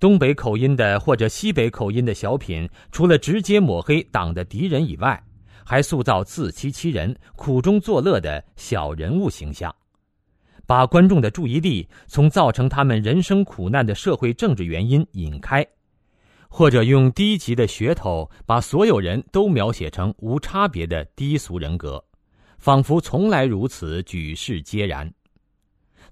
[0.03, 5.23] 东北口音的或者西北口音的小品，除了直接抹黑党的敌人以外，
[5.65, 9.73] 还塑造自欺欺人、苦中作乐的小人物形象，
[10.67, 15.65] 把观众的注意力从造成他们人生苦难的社会政治原因引开，
[16.49, 22.05] 或者用低级的噱头把所有人都描写成无差别的低俗人格，
[22.59, 25.09] 仿佛从来如此，举世皆然。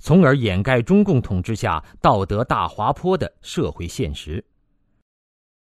[0.01, 4.45] 从而掩盖中共统治下道德大滑坡的社会现实。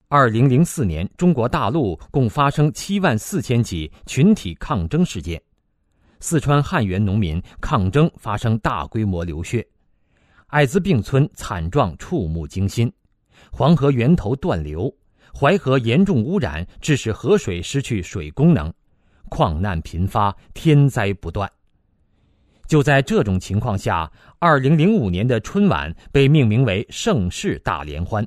[0.08, 5.40] 二零零四年，中国大陆共发生七万四千起群体抗争事件，
[6.20, 9.68] 四川汉源农民抗争发生大规模流血，
[10.48, 12.92] 艾滋病村惨状触目惊心，
[13.52, 14.92] 黄河源头断流，
[15.32, 18.74] 淮河严重污染，致使河水失去水功能，
[19.30, 21.48] 矿难频发，天灾不断。
[22.70, 28.26] 就在这种情况下，二零零五年的春晚被命名为“盛世大联欢”，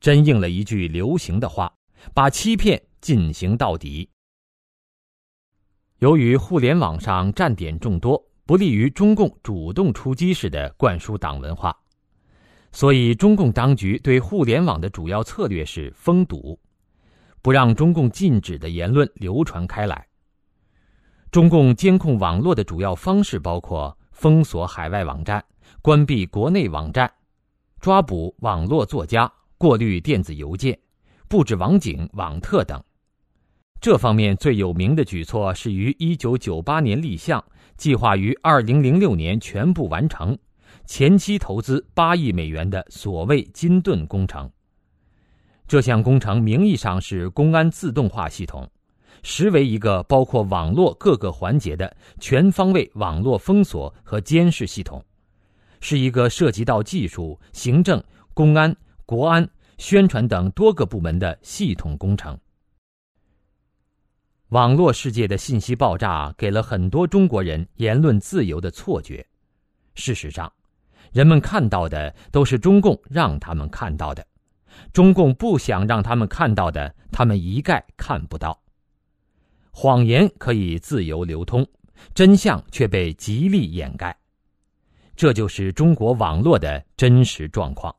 [0.00, 1.70] 真应了一句流行的话
[2.14, 4.08] ：“把欺骗进行到底。”
[6.00, 11.76] 由于互联网上站点众多，不利于中共主动出击式的灌输党文化，
[12.72, 16.58] 所以中共当局对互联网的主要策略是封堵，
[17.42, 20.06] 不让中共禁止的言论流传开来。
[21.30, 25.44] 中共监控网络的主要方式包括封锁海外网站、
[25.80, 27.08] 关闭国内网站、
[27.78, 30.76] 抓捕网络作家、过滤电子邮件、
[31.28, 32.82] 布置网警、网特等。
[33.80, 37.42] 这方面最有名的举措是于1998年立项，
[37.76, 40.36] 计划于2006年全部完成，
[40.84, 44.50] 前期投资8亿美元的所谓“金盾工程”。
[45.68, 48.68] 这项工程名义上是公安自动化系统。
[49.22, 55.04] 实为一个包括网络各个环节的全方位网络封锁和监视系统，
[55.80, 58.02] 是一个涉及到技术、行政、
[58.34, 58.74] 公安、
[59.06, 59.48] 国安、
[59.78, 62.38] 宣传等多个部门的系统工程。
[64.48, 69.24] 网络世界的信息爆炸，给了很多中国人言论自由的错觉。
[69.94, 70.52] 事实上，
[71.12, 74.26] 人们看到的都是中共让他们看到的，
[74.92, 78.60] 中共不想让他们看到的，他们一概看不到。
[79.70, 81.66] 谎言可以自由流通，
[82.14, 84.16] 真相却被极力掩盖，
[85.16, 87.94] 这就是中国网络的真实状况。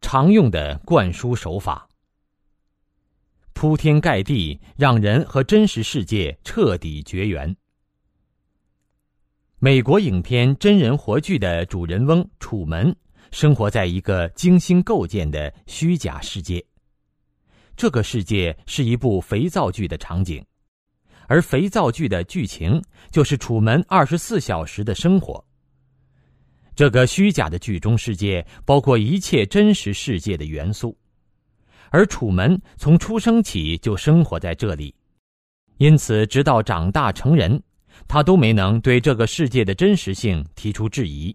[0.00, 1.88] 常用的灌输手法，
[3.54, 7.56] 铺天盖地，让人和真实世界彻底绝缘。
[9.58, 12.94] 美国影片真人活剧的主人翁楚门，
[13.32, 16.64] 生活在一个精心构建的虚假世界。
[17.76, 20.42] 这个世界是一部肥皂剧的场景，
[21.28, 25.44] 而肥皂剧的剧情就是楚门二十四小时的生活。
[26.74, 30.96] 这个虚假的剧中世界包括一切真实世界的元素，
[31.90, 34.94] 而楚门从出生起就生活在这里，
[35.76, 37.62] 因此直到长大成人。
[38.06, 41.34] 他都没能对这个世界的真实性提出质疑。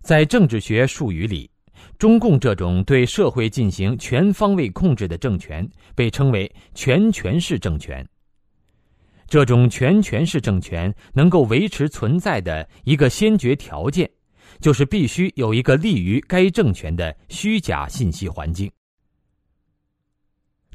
[0.00, 1.50] 在政治学术语里，
[1.98, 8.06] 中共这种对社会进行全方位控制的政权被称为全权式政权。
[9.28, 14.10] 这种全权式政权能够维持存在的一个先决条件，
[14.60, 18.70] 就是必须有一个利于该政权的虚假信息环境。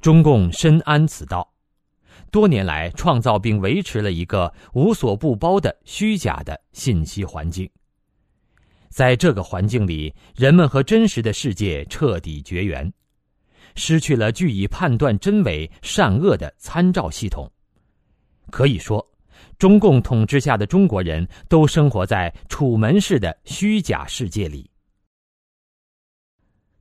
[0.01, 1.53] 中共深谙此道。
[2.31, 7.69] 多年来，创造并维持了一个无所不包的虚假的信息环境。
[8.97, 12.91] 在这个环境里，人们和真实的世界彻底绝缘，
[13.75, 17.47] 失去了据以判断真伪善恶的参照系统。
[18.49, 19.07] 可以说，
[19.59, 24.67] 中共统治下的中国人都生活在楚门式的虚假世界里。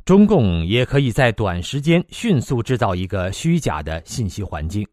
[0.07, 4.89] 中共也可以在短时间迅速制造一个虚假的信息环境。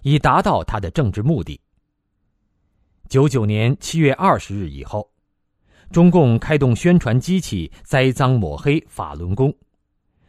[0.00, 1.60] 以达到他的政治目的。
[3.10, 5.11] 九九年七月二十日以后，
[5.92, 9.54] 中共开动宣传机器栽赃抹黑法轮功，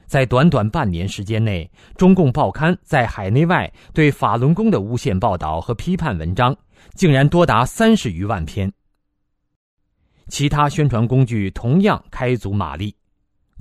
[0.05, 6.53] 在短短半年时间内，中共报刊在海内外对法轮功的诬陷报道和批判文章
[6.95, 8.71] 竟然多达三十余万篇。
[10.27, 12.93] 其他宣传工具同样开足马力，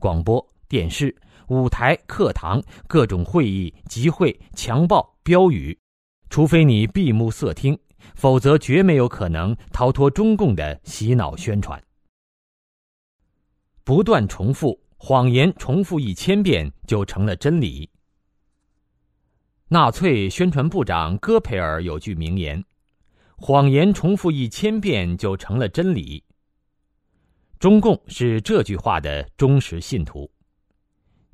[0.00, 1.14] 广播电视、
[1.48, 5.78] 舞台、课堂、各种会议、集会、强报、标语。
[6.30, 7.78] 除非你闭目塞听，
[8.16, 11.80] 否则绝没有可能逃脱中共的洗脑宣传。
[13.84, 17.90] 不断重复谎言，重复一千遍就成了真理。
[19.68, 22.62] 纳粹宣传部长戈培尔有句名言
[23.36, 26.22] ：“谎言重复一千遍就成了真理。”
[27.58, 30.30] 中共是这句话的忠实信徒。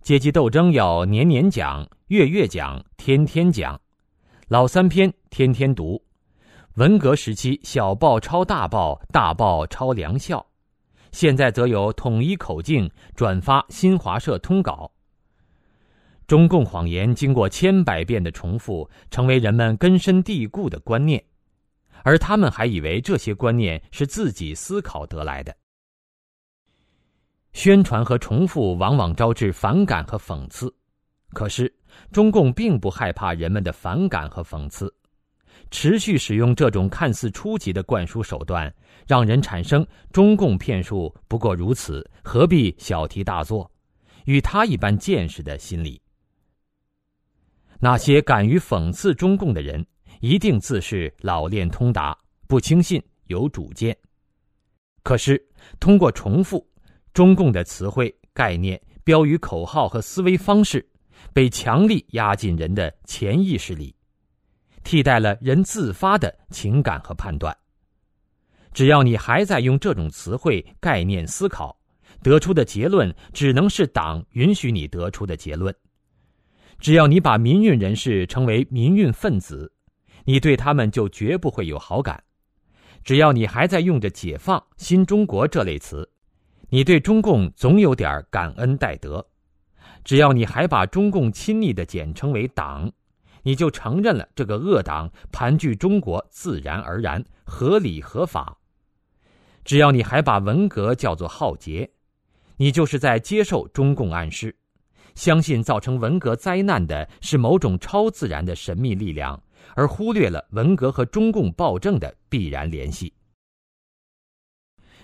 [0.01, 3.79] 阶级斗争要年年讲，月月讲，天天讲。
[4.47, 6.03] 老三篇天天读，
[6.77, 10.47] 文革时期小报抄大报，大报抄梁校，
[11.13, 14.93] 现在则有统一口径转发新华社通稿。
[16.27, 21.25] 中共谎言经过千百遍的重复，成为人们根深蒂固的观念，
[22.03, 25.57] 而他们还以为这些观念是自己思考得来的。
[27.55, 30.73] 宣传和重复往往招致反感和讽刺。
[31.31, 31.75] 可是，
[32.13, 34.95] 中共并不害怕人们的反感和讽刺，
[35.71, 38.73] 持续使用这种看似初级的灌输手段，
[39.07, 43.71] 让人产生“中共骗术不过如此，何必小题大做”，
[44.27, 46.01] 与他一般见识的心理。
[47.79, 49.87] 那些敢于讽刺中共的人，
[50.21, 52.17] 一定自是老练通达，
[52.47, 53.97] 不轻信，有主见。
[55.03, 55.43] 可是，
[55.79, 56.67] 通过重复，
[57.13, 60.87] 中共的词汇、概念、标语、口号和思维方式。
[61.33, 63.95] 被强力压进人的潜意识里，
[64.89, 67.55] 替代了人自发的情感和判断。
[68.73, 71.79] 只要你还在用这种词汇、概念思考，
[72.23, 75.75] 得出的结论只能是党允许你得出的结论。
[76.79, 79.71] 只要你把民运人士称为民运分子，
[80.25, 82.25] 你对他们就绝不会有好感。
[83.05, 86.11] 只要你还在用着“解放”“新中国”这类词，
[86.71, 89.29] 你对中共总有点感恩戴德。
[90.03, 92.91] 只要你还把中共亲昵的简称为“党”，
[93.49, 98.59] 你就承认了这个恶党盘踞中国自然而然、合理合法。
[99.65, 101.91] 只要你还把文革叫做浩劫，
[102.59, 104.55] 你就是在接受中共暗示，
[105.15, 109.43] 相信造成文革灾难的是某种超自然的神秘力量，
[109.75, 113.11] 而忽略了文革和中共暴政的必然联系。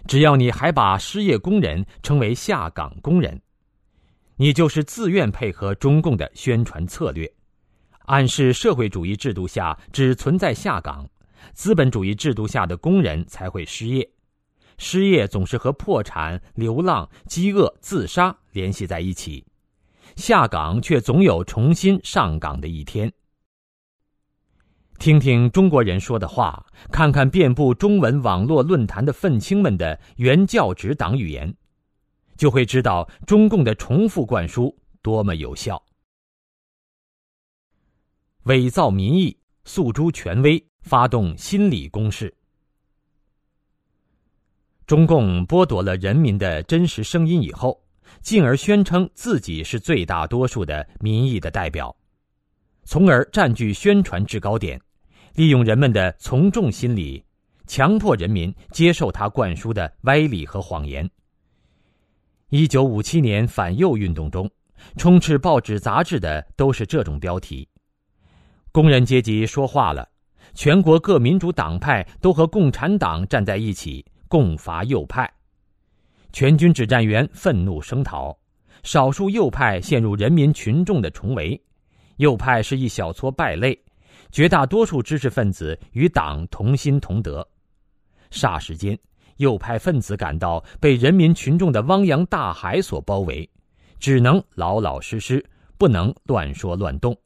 [0.07, 3.41] 只要你还把失业工人称为下岗工人。
[4.37, 7.33] 你就是自愿配合中共的宣传策略，
[8.05, 11.09] 暗示社会主义制度下只存在下岗，
[11.53, 14.11] 资本主义制度下的工人才会失业，
[14.77, 19.45] 失业总是和破产、流浪、饥饿、自杀联系在一起，
[20.17, 23.11] 下岗却总有重新上岗的一天。
[24.99, 31.55] 听听中国人说的话，看看遍布中文网络论坛的愤青们的原教旨党语言。
[32.37, 35.84] 就会知道中共的重复灌输多么有效，
[38.45, 42.35] 伪造民意、诉诸权威、发动心理攻势。
[44.87, 47.83] 中共剥夺了人民的真实声音以后，
[48.21, 51.95] 进而宣称自己是最大多数的民意的代表，
[52.85, 54.79] 从而占据宣传制高点，
[55.35, 57.25] 利用人们的从众心理，
[57.67, 61.11] 强迫人民接受他灌输的歪理和谎言。
[62.51, 64.49] 一九五七年反右运动中，
[64.99, 67.67] 充斥报纸杂志的都是这种标题
[68.75, 70.09] ：“工人阶级说话了，
[70.53, 75.33] 全国各民主党派都和共产党站在一起。”共伐右派，
[76.33, 78.37] 全军指战员愤怒声讨，
[78.83, 81.63] 少数右派陷入人民群众的重围，
[82.17, 83.79] 右派是一小撮败类，
[84.33, 87.47] 绝大多数知识分子与党同心同德。
[88.33, 88.99] 霎时间，
[89.37, 93.49] 右派分子感到被人民群众的汪洋大海所包围，
[94.01, 95.45] 只能老老实实，
[95.79, 97.17] 不能乱说乱动。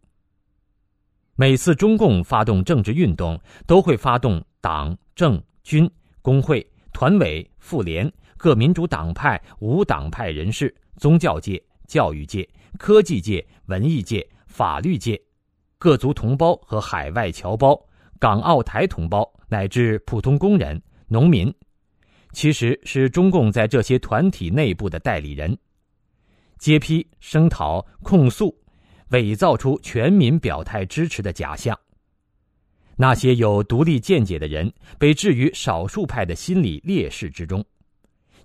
[1.41, 5.89] 每次中共发动政治运动，都会发动党政军
[6.21, 6.69] 工会。
[6.93, 15.21] 团委、妇联、各民主党派、无党派人士、宗教界、教育界、科技界、文艺界、法律界、
[15.79, 17.81] 各族同胞和海外侨胞、
[18.19, 21.55] 港澳台同胞乃至普通工人、农民，
[22.33, 25.57] 其实是中共在这些团体内部的代理人，
[26.59, 28.53] 揭批、声讨、控诉，
[29.11, 31.79] 伪造出全民表态支持的假象。
[32.97, 37.65] 那些有独立见解的人被置于少数派的心理劣势之中，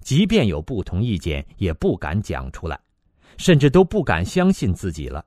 [0.02, 2.80] 即便有不同意见，也不敢讲出来，
[3.38, 5.26] 甚至都不敢相信自己了。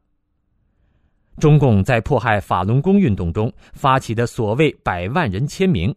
[1.38, 5.94] 中共在迫害法轮功运动中发起的所谓百万人签名，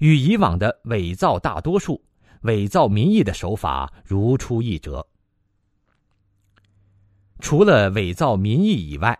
[0.00, 2.02] 与以往的伪造大多数、
[2.42, 5.06] 伪造民意的手法如出一辙。
[7.40, 9.18] 除了伪造民意以外，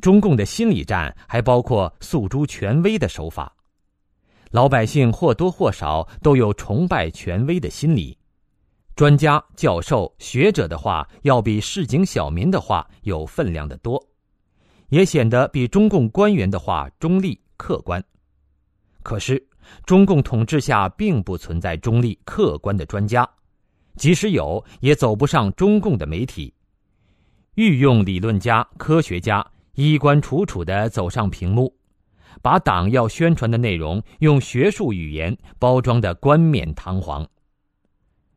[0.00, 3.54] 中共的心理战还包括诉诸权威的手法，
[4.50, 8.16] 老百姓或多或少都有崇拜权威的心理，
[8.94, 14.02] 专家、教授、学者的话要比市井小民的话有分量的多，
[14.90, 18.02] 也显得比中共官员的话中立客观。
[19.02, 19.42] 可是，
[19.84, 23.28] 中共统治下并不存在中立客观的专家，
[23.96, 26.52] 即使有，也走不上中共的媒体，
[27.56, 29.46] 御用理论家、科学家。
[29.74, 31.70] 衣冠楚楚的走上屏幕，
[32.40, 37.28] 把党要宣传的内容用学术语言包装的冠冕堂皇。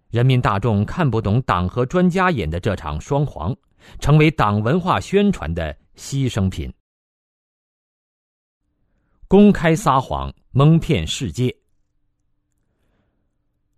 [0.10, 3.56] 人民大众看不懂党和专家演的这场双簧，
[4.02, 6.70] 成为党文化宣传的牺牲品。
[9.30, 11.56] 公开撒谎，蒙骗世界。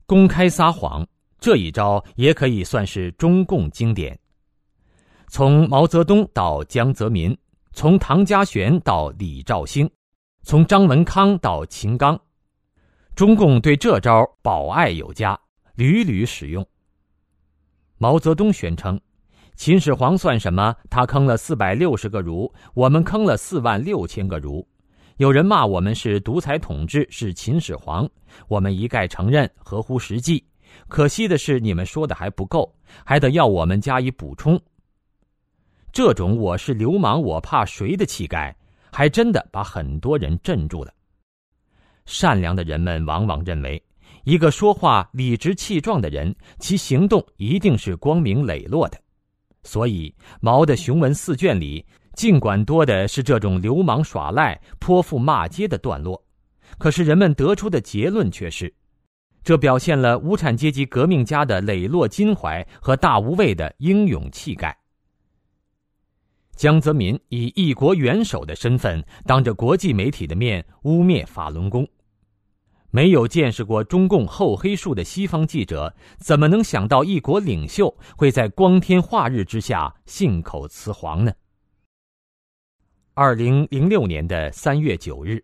[0.07, 1.07] 公开撒谎
[1.39, 4.19] 这一招也可以算是中共经典。
[5.33, 7.35] 从毛泽东到江泽民。
[7.71, 9.89] 从唐家璇到李兆兴，
[10.43, 12.19] 从张文康到秦刚，
[13.15, 15.39] 中共对这招保爱有加，
[15.75, 16.67] 屡屡使用。
[17.97, 18.99] 毛泽东宣称
[19.55, 20.75] ：“秦始皇算什么？
[20.89, 24.67] 他坑了四百六十个儒，我们坑了四万六千个儒。
[25.15, 28.05] 有人骂我们是独裁统治，是秦始皇，
[28.49, 30.45] 我们一概承认，合乎实际。
[30.89, 32.75] 可惜的是，你们说的还不够，
[33.05, 34.61] 还得要我们加以补充。”
[35.93, 38.55] 这种“我是流氓，我怕谁”的气概，
[38.93, 40.93] 还真的把很多人镇住了。
[42.05, 43.81] 善良的人们往往认为，
[44.23, 48.97] 一个说话理直气壮的人，其行动一定是光明磊落的。
[49.63, 56.23] 所以，毛的雄文四卷里，尽管多的是这种流氓耍赖、泼妇骂街的段落，
[56.77, 58.73] 可是人们得出的结论却是：
[59.43, 64.75] 这表现了无产阶级革命家的磊落襟怀和大无畏的英勇气概。
[66.61, 71.87] 江泽民以一国元首的身份，当着国际媒体的面污蔑法轮功。
[72.91, 81.33] 没有见识过中共厚黑术的西方记者，怎么能想到一国领袖会在光天化日之下信口雌黄呢？
[83.15, 85.43] 二零零六年的三月九日，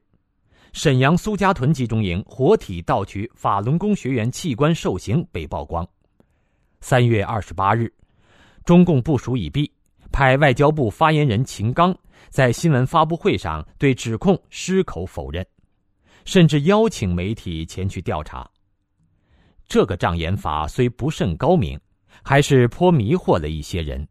[0.72, 5.84] 沈阳苏家屯集中营活体盗取法轮功学员器官受刑被曝光。
[6.80, 7.92] 三月二十八日，
[8.64, 9.72] 中共部署已毕。
[10.12, 11.96] 派外交部发言人秦刚
[12.30, 15.46] 在新闻发布会上对指控矢口否认，
[16.26, 18.50] 甚至邀请媒体前去调查。
[19.68, 21.80] 这个障眼法虽不甚高明，
[22.24, 24.08] 还是颇迷惑了一些人。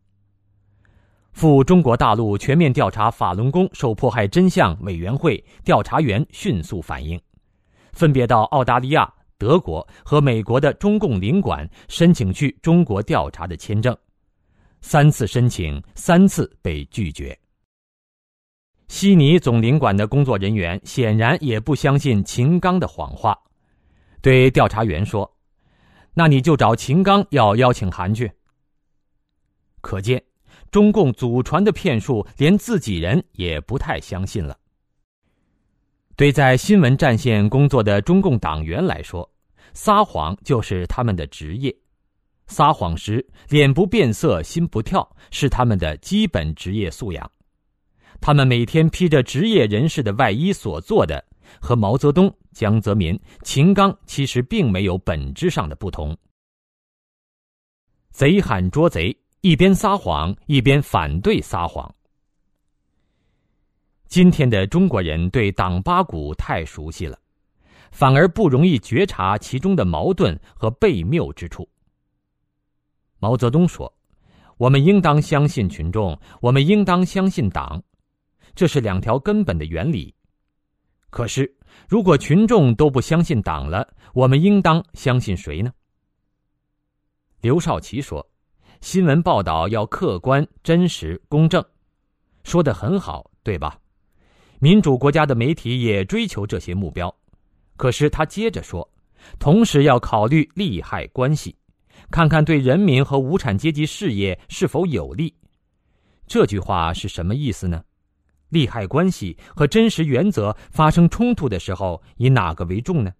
[1.32, 7.20] 赴中国大陆全面调查法轮功受迫害真相委员会调查员迅速反应，
[7.92, 13.94] 分别到澳大利亚、德国和美国的中共领馆申请去中国调查的签证。
[14.88, 17.36] 三次申请，三次被拒绝。
[18.86, 23.36] 悉尼总领馆的工作人员显然也不相信秦刚的谎话，
[24.22, 25.28] 对调查员说
[26.14, 28.30] ：“那你就找秦刚要邀请函去。
[29.80, 30.22] 可见，
[30.70, 34.56] 中共祖传的骗术，连自己人也不太相信了。
[36.14, 39.28] 对在新闻战线工作的中共党员来说，
[39.74, 41.76] 撒谎就是他们的职业，
[42.46, 47.30] 撒谎时脸不变色心不跳是他们的基本职业素养。
[48.20, 51.22] 他们每天披着职业人士的外衣所做的，
[51.60, 56.16] 和毛泽东、江泽民、秦刚其实并没有本质上的不同。
[58.10, 61.94] 贼喊捉贼，一边撒谎一边反对撒谎。
[64.08, 67.18] 今天的中国人对党八股太熟悉了，
[67.90, 71.68] 反而不容易觉察其中的矛盾和悖谬之处。
[73.26, 73.92] 毛泽东说
[74.56, 77.82] ：“我们应当相信群众，我们应当相信党，
[78.54, 80.14] 这是两条根本的原理。
[81.10, 81.52] 可是，
[81.88, 85.72] 如果群众都不相信党了，我们应当相信谁呢？”
[87.42, 88.24] 刘少奇说
[88.80, 91.64] ：“新闻报道要客观、真实、公正，
[92.44, 93.76] 说的很好，对吧？”
[94.62, 97.12] 民主国家的媒体也追求这些目标，
[97.76, 98.88] 可是他接着说，
[99.40, 101.56] 同时要考虑利害关系，
[102.16, 105.34] 看看对人民和无产阶级事业是否有利。
[106.26, 107.84] 这句话是什么意思呢？
[108.48, 113.12] 利害关系和真实原则发生冲突的时候，以哪个为重呢？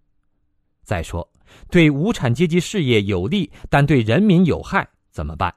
[0.81, 1.31] 再说，
[1.69, 5.53] 对无产阶级事业有利，但对人民有害怎么办？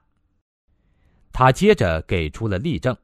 [1.33, 2.95] 他接着给出了例证。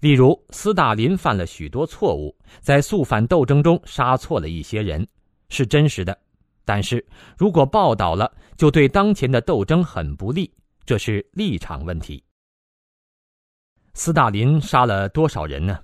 [0.00, 5.06] 例如，斯大林犯了许多错误，在肃反斗争中杀错了一些人，
[5.48, 6.18] 是真实的。
[6.64, 7.04] 但是
[7.36, 10.52] 如果报道了，就对当前的斗争很不利，
[10.84, 12.22] 这是立场问题。
[13.94, 15.78] 斯大林杀了多少人呢？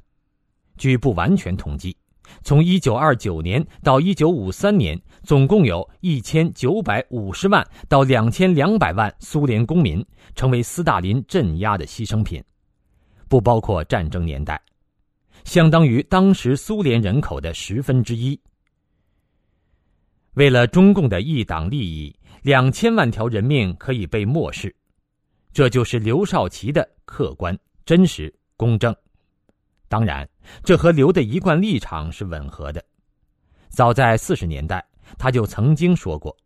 [0.77, 1.97] 据不完全统计，
[2.43, 10.05] 从1929年到1953年，总共有一千九百五十万到两千两百万苏联公民
[10.35, 12.43] 成为斯大林镇压的牺牲品。
[13.29, 14.59] 不包括战争年代，
[15.45, 18.41] 相当于当时苏联人口的十分之一。
[20.39, 24.73] 为了中共的一党利益，两千万条人命可以被漠视，
[25.53, 28.95] 这就是刘少奇的客观、真实、公正。
[29.89, 30.29] 当然，
[30.63, 32.81] 这和刘的一贯立场是吻合的。
[33.69, 34.87] 早在四十年代，
[35.19, 36.37] 他就曾经说过：“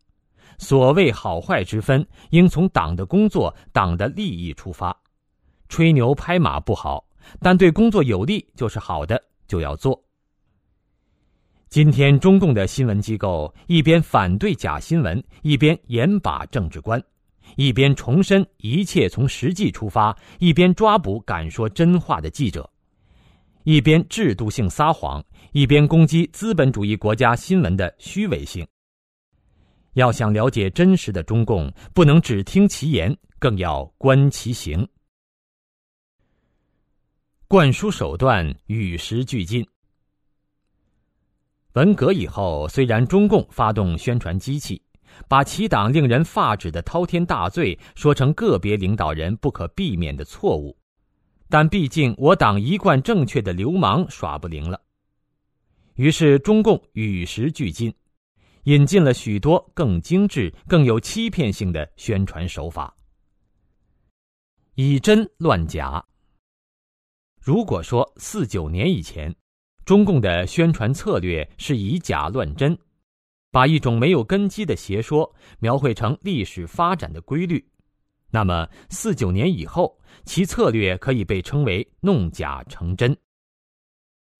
[0.56, 4.98] 所谓好坏之分，应从党的工作、党的利益出发。”
[5.68, 7.06] 吹牛拍马不好，
[7.40, 10.02] 但对工作有利就是好的，就要做。
[11.72, 17.02] 今天中共的新闻机构一边反对假新闻，一边严把政治关，
[17.56, 22.70] 一边重申一切从实际出发，一边抓捕敢说真话的记者，
[23.64, 28.66] 一边制度性撒谎，一边攻击资本主义国家新闻的虚伪性。
[29.94, 34.86] 要想了解真实的中共，不能只听其言，更要观其行。
[37.48, 39.66] 灌输手段与时俱进。
[41.74, 44.82] 文革以后，虽然中共发动宣传机器，
[45.26, 50.76] 把其党令人发指的滔天大罪说成个别领导人不可避免的错误，
[51.48, 54.80] 但毕竟我党一贯正确的流氓耍不灵了。
[55.94, 57.94] 于是，中共与时俱进，
[58.64, 62.94] 引进了许多更精致、更有欺骗性的宣传手法，
[64.74, 66.04] 以真乱假。
[67.40, 69.34] 如果说四九年以前，
[69.84, 72.78] 中共的宣传策略是以假乱真，
[73.50, 77.64] 把一种没有根基的邪说描绘成历史发展的规律，
[78.30, 83.16] 那么四九年以后，其策略可以被称为弄假成真。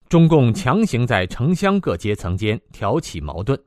[0.07, 3.59] 中共强行在城乡各阶层间挑起矛盾，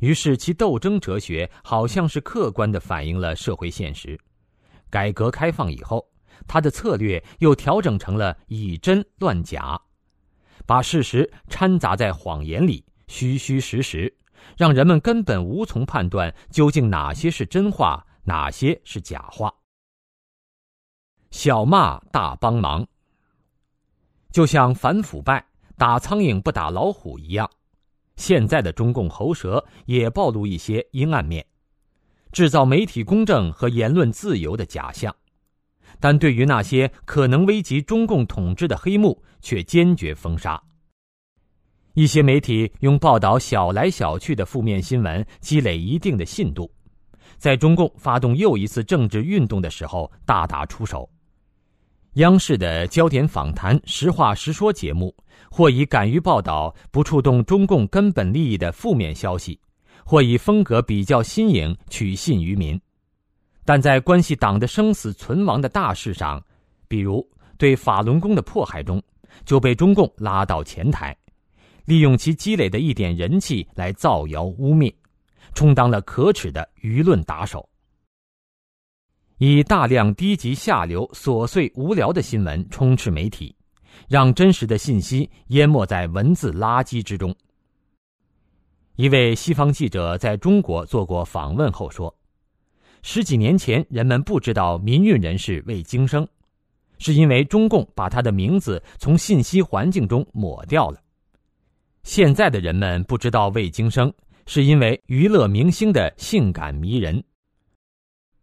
[0.00, 4.18] 于是其斗争哲学好像是客观地反映了社会现实。
[4.90, 6.04] 改革开放以后。
[6.48, 9.80] 他的策略又调整成了以真乱假，
[10.66, 14.14] 把事实掺杂在谎言里，虚虚实实，
[14.56, 19.52] 让人们根本无从判断究竟哪些是真话，哪些是假话。
[21.30, 22.86] 小骂大帮忙，
[24.30, 25.44] 就像反腐败
[25.76, 27.50] 打苍蝇不打老虎一样，
[28.16, 31.44] 现在的中共喉舌也暴露一些阴暗面，
[32.32, 35.14] 制造媒体公正和言论自由的假象。
[36.00, 40.60] 但对于那些可能危及中共统治的黑幕，却坚决封杀。
[41.94, 46.70] 一些媒体用报道小来小去的负面新闻积累一定的信度，
[47.38, 51.08] 在中共发动又一次政治运动的时候大打出手。
[52.14, 55.14] 央视的焦点访谈、实话实说节目，
[55.50, 59.58] 或以敢于报道不触动中共根本利益的负面消息，
[60.04, 62.80] 或以风格比较新颖取信于民，
[63.64, 66.44] 但在关系党的生死存亡的大事上，
[66.86, 69.02] 比如对法轮功的迫害中，
[69.44, 71.16] 就被中共拉到前台，
[71.84, 74.94] 利用其积累的一点人气来造谣污蔑，
[75.54, 77.68] 充当了可耻的舆论打手，
[79.38, 83.54] 以大量低级下流、琐碎无聊的新闻充斥媒体。
[84.08, 87.34] 让真实的信息淹没在文字垃圾之中。
[88.96, 92.14] 一位西方记者在中国做过访问后说
[93.06, 96.26] ：“十几年前，人们不知道民运人士魏京生，
[96.96, 100.98] 是因为中共把他的名字从信息环境中抹掉了。
[102.02, 104.10] 现在的人们不知道魏京生，
[104.46, 107.22] 是因为娱乐明星的性感迷人。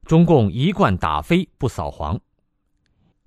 [0.06, 2.18] 中共一贯打非不扫黄。”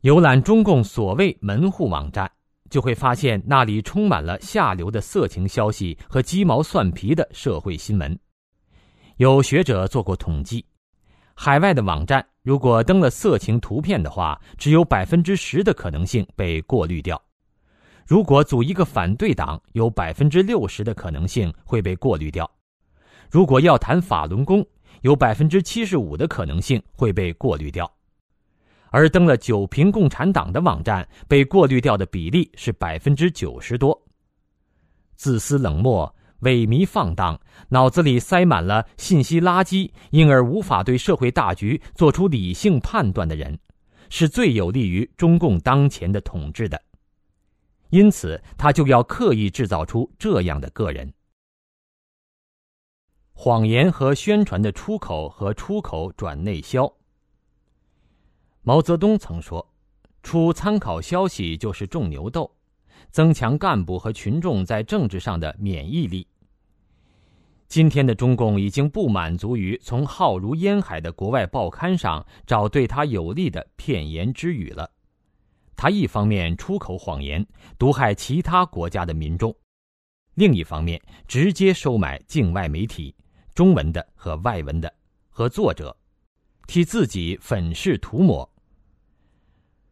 [0.02, 2.30] 游览中共所谓门户网站，
[2.70, 8.16] 就会发现那里充满了下流的色情消息和鸡毛蒜皮的社会新闻。
[9.16, 10.64] 有学者做过统计，
[11.34, 17.16] 海外的网站如果登了色情图片的话，只有百分之十的可能性被过滤掉；
[18.06, 22.44] 如果组一个反对党，有百分之六十的可能性会被过滤掉；
[23.30, 24.64] 如果要谈法轮功，
[25.02, 27.90] 有百分之七十五的可能性会被过滤掉。
[28.90, 34.00] 而登了九瓶共产党的网站，被过滤掉的比例是百分之九十多。
[35.16, 36.14] 自私冷漠、
[36.44, 37.38] 萎靡放荡，
[37.68, 43.58] 脑子里塞满了信息垃圾，因而无法对社会大局做出理性判断的人，
[44.08, 46.80] 是最有利于中共当前的统治的。
[47.90, 51.12] 因此，他就要刻意制造出这样的个人。
[53.32, 56.92] 谎言和宣传的出口和出口转内销。
[58.62, 59.66] 毛泽东曾说
[60.22, 62.50] ：“出参考消息就是种牛痘，
[63.10, 66.26] 增强干部和群众在政治上的免疫力。”
[67.74, 74.88] 今天的中共已经不满足于从浩如烟海的国外报刊上找对他有利的片言之语了。
[75.74, 77.44] 他一方面出口谎言，
[77.76, 79.50] 毒害其他国家的民众；
[80.34, 83.12] 另一方面直接收买境外媒体，
[83.56, 84.94] 中文的和外文的
[85.28, 85.96] 和作者，
[86.68, 88.48] 替自己粉饰涂抹。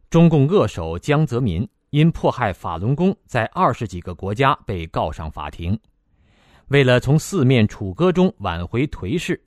[0.09, 5.77] 中共恶手江泽民因迫害法轮功，在二十几个国家被告上法庭。
[6.73, 9.39] 为了从四面楚歌中挽回颓势，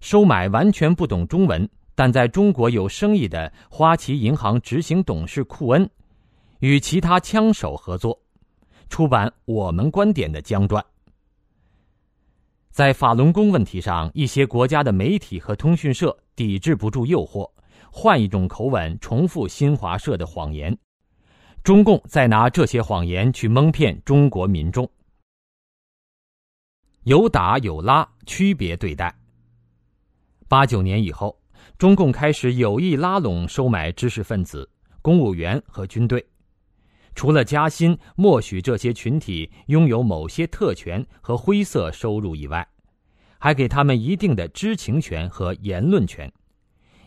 [0.00, 5.86] 收买完全不懂中文但在中国有生意的花旗银行执行董事库恩，
[6.60, 8.18] 与其他枪手合作，
[8.88, 10.82] 出版《我们观点》的江传。
[12.70, 17.46] 在法轮功问题上，一些国家的媒体和通讯社抵制不住诱惑。
[17.90, 20.74] 换一种口吻重复新华社的谎言，
[21.62, 24.90] 中共再拿这些谎言去蒙骗中国民众，
[27.06, 29.16] 有打有拉，区别对待。
[30.48, 31.40] 八九年以后，
[31.78, 34.68] 中共开始有意拉拢收买知识分子、
[35.02, 36.26] 公务员和军队，
[37.14, 42.66] 除了加薪、默许这些群体拥有某些特权和灰色收入以外，
[43.38, 46.28] 还给他们一定的知情权和言论权。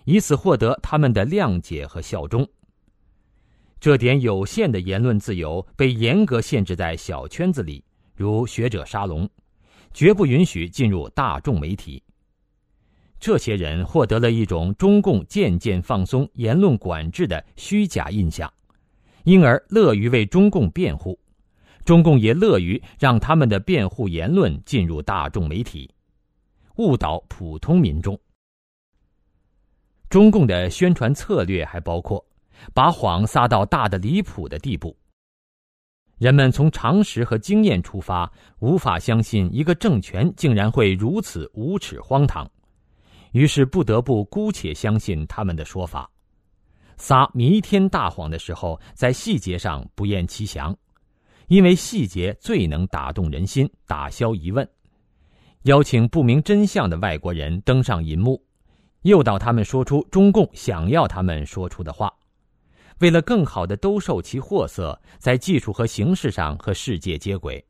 [0.05, 2.47] 以此获得他们的谅解和效忠。
[3.81, 7.83] 这点有限的言论自由被严格限制在小圈子里，
[8.15, 9.29] 如学者沙龙，
[9.93, 12.01] 绝不允许进入大众媒体。
[13.19, 18.51] 这些人获得了一种中共渐渐放松言论管制的虚假印象，
[19.25, 21.19] 因而乐于为中共辩护，
[21.83, 25.89] 中共也乐于让他们的辩护言论进入大众媒体，
[26.77, 28.17] 误导普通民众。
[30.09, 32.25] 中共的宣传策略还包括，
[32.73, 34.95] 把谎撒到大的离谱的地步。
[36.19, 42.45] 人们从常识和经验出发，无法相信一个政权竟然会如此无耻荒唐，
[43.31, 46.09] 于是不得不姑且相信他们的说法。
[46.97, 50.75] 撒弥天大谎的时候，在细节上不厌其详，
[51.47, 54.69] 因为细节最能打动人心，打消疑问。
[55.63, 58.43] 邀请不明真相的外国人登上银幕。
[59.03, 62.13] 诱导他们说出中共想要他们说出的话，
[62.99, 67.63] 为了更好的兜售其货色，在技术和形式上和世界接轨，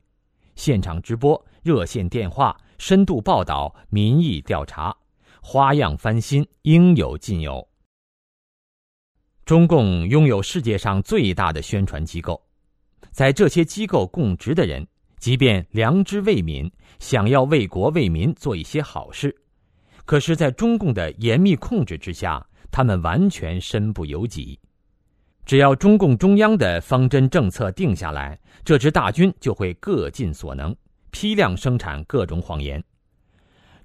[0.56, 4.96] 现场直播、热线电话、深度报道、民意调查，
[5.40, 7.66] 花样翻新，应有尽有。
[9.44, 12.40] 中共拥有世界上最大的宣传机构，
[13.10, 14.86] 在这些机构供职的人，
[15.18, 19.34] 即便良知未泯，想要为国为民做一些好事。
[20.04, 24.58] 可是，在中共的严密控制之下，他们完全身不由己。
[25.50, 30.72] 只要中共中央的方针政策定下来，这支大军就会各尽所能，
[31.10, 32.80] 批量生产各种谎言。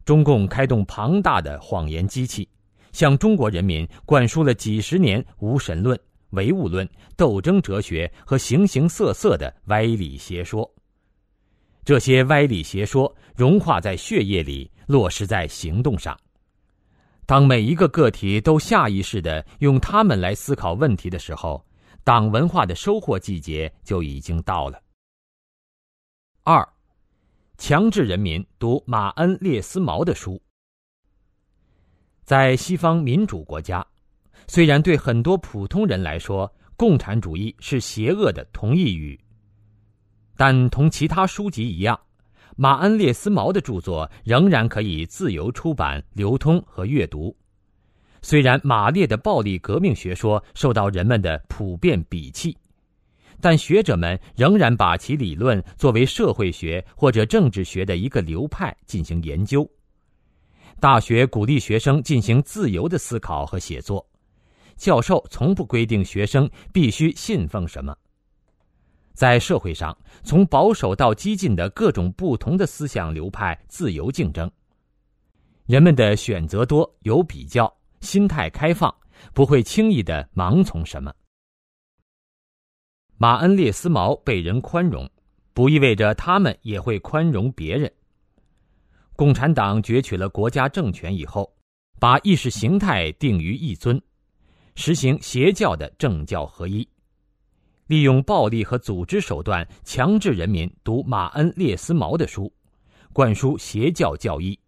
[0.05, 2.47] 中共开动庞大的谎言机器，
[2.91, 5.99] 向中国人民灌输了几十年无神论、
[6.33, 6.87] 唯物论、
[7.17, 10.71] 斗争哲学和形形色色的歪理邪说。
[11.83, 16.15] 这些歪理邪说融化在血液里，落实在行动上。
[17.25, 21.65] 当每一个个体都下意识的用他们来思考问题的时候，
[22.03, 24.81] 党文化的收获季节就已经到了。
[26.43, 26.67] 二。
[27.57, 30.37] 强制人民读马恩列斯毛的书。
[32.25, 33.87] 在西方民主国家，
[34.45, 39.17] 虽然对很多普通人来说，共产主义是邪恶的同义语，
[40.35, 41.97] 但同其他书籍一样，
[42.55, 47.35] 马恩列斯毛的著作仍然可以自由出版、流通和阅读。
[48.21, 52.57] 虽然马列的暴力革命学说受到人们的普遍鄙弃。
[53.41, 59.69] 但学者们仍然把其理论作为社会学或者政治学的一个流派进行研究。
[60.79, 64.07] 大学鼓励学生进行自由的思考和写作，
[64.77, 67.95] 教授从不规定学生必须信奉什么。
[69.15, 74.51] 在社会上，从保守到激进的各种不同的思想流派自由竞争，
[75.65, 78.93] 人们的选择多，有比较，心态开放，
[79.33, 81.13] 不会轻易的盲从什么。
[83.17, 85.09] 马恩列斯毛被人宽容，
[85.53, 87.91] 不意味着他们也会宽容别人。
[89.15, 91.49] 共产党攫取了国家政权以后，
[92.01, 93.99] 把意识形态定于一尊，
[94.75, 96.85] 实行邪教的政教合一，
[97.87, 102.51] 利用暴力和组织手段强制人民读马恩列斯毛的书，
[103.13, 104.59] 灌输邪教教义。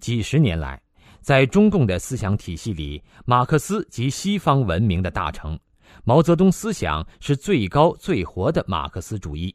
[0.00, 0.80] 几十年来，
[1.20, 5.58] 在中共的思想体系里，马克思及西方文明的大成。
[6.04, 9.54] 毛泽东思想是最高最活的马克思主义，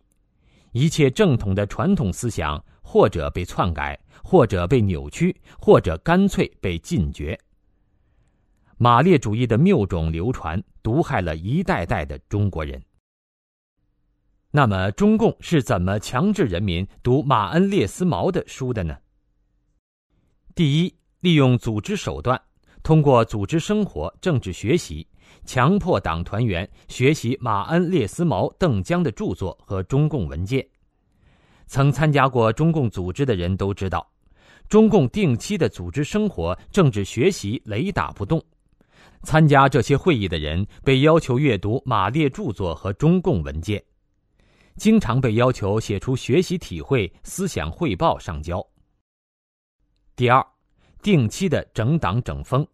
[0.71, 7.37] 一切正统的传统思想或者被篡改，或者被扭曲，或者干脆被禁绝。
[8.79, 12.79] 马列主义的谬种流传，毒害了一代代的中国人。
[14.51, 18.95] 那么，中共是怎么强制人民读马恩列斯毛的书的呢？
[20.53, 22.39] 第一，利用组织手段，
[22.83, 25.07] 通过组织生活、政治学习。
[25.43, 30.65] 强迫党团员学习马恩列斯毛、邓江的著作和中共文件。
[31.65, 34.07] 曾参加过中共组织的人都知道，
[34.69, 38.43] 中共定期的组织生活、政治学习雷打不动。
[39.27, 43.83] 参加这些会议的人被要求阅读马列著作和中共文件，
[44.77, 48.65] 经常被要求写出学习体会、思想汇报上交。
[50.15, 50.41] 第二，
[51.01, 52.65] 定期的整党整风。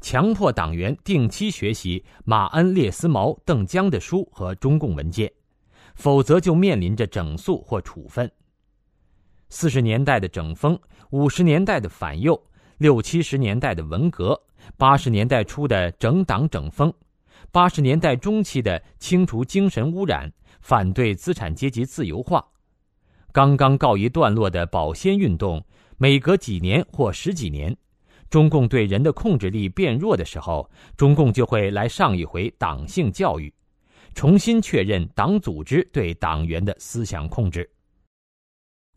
[0.00, 5.28] 强迫党员定期学习马恩列斯毛、邓江的书和中共文件，
[5.96, 8.30] 否则就面临着整肃或处分。
[9.48, 10.80] 四十年代的整风，
[11.10, 12.40] 五十年代的反右，
[12.80, 14.40] 六七十年代的文革，
[14.78, 16.90] 八十年代初的整党整风，
[17.52, 22.42] 八十年代中期的清除精神污染、反对资产阶级自由化，
[23.32, 25.62] 刚刚告一段落的保鲜运动，
[25.98, 27.76] 每隔几年或十几年。
[28.30, 30.66] 中共对人的控制力变弱的时候，
[30.96, 33.52] 中共就会来上一回党性教育，
[34.14, 37.70] 重新确认党组织对党员的思想控制。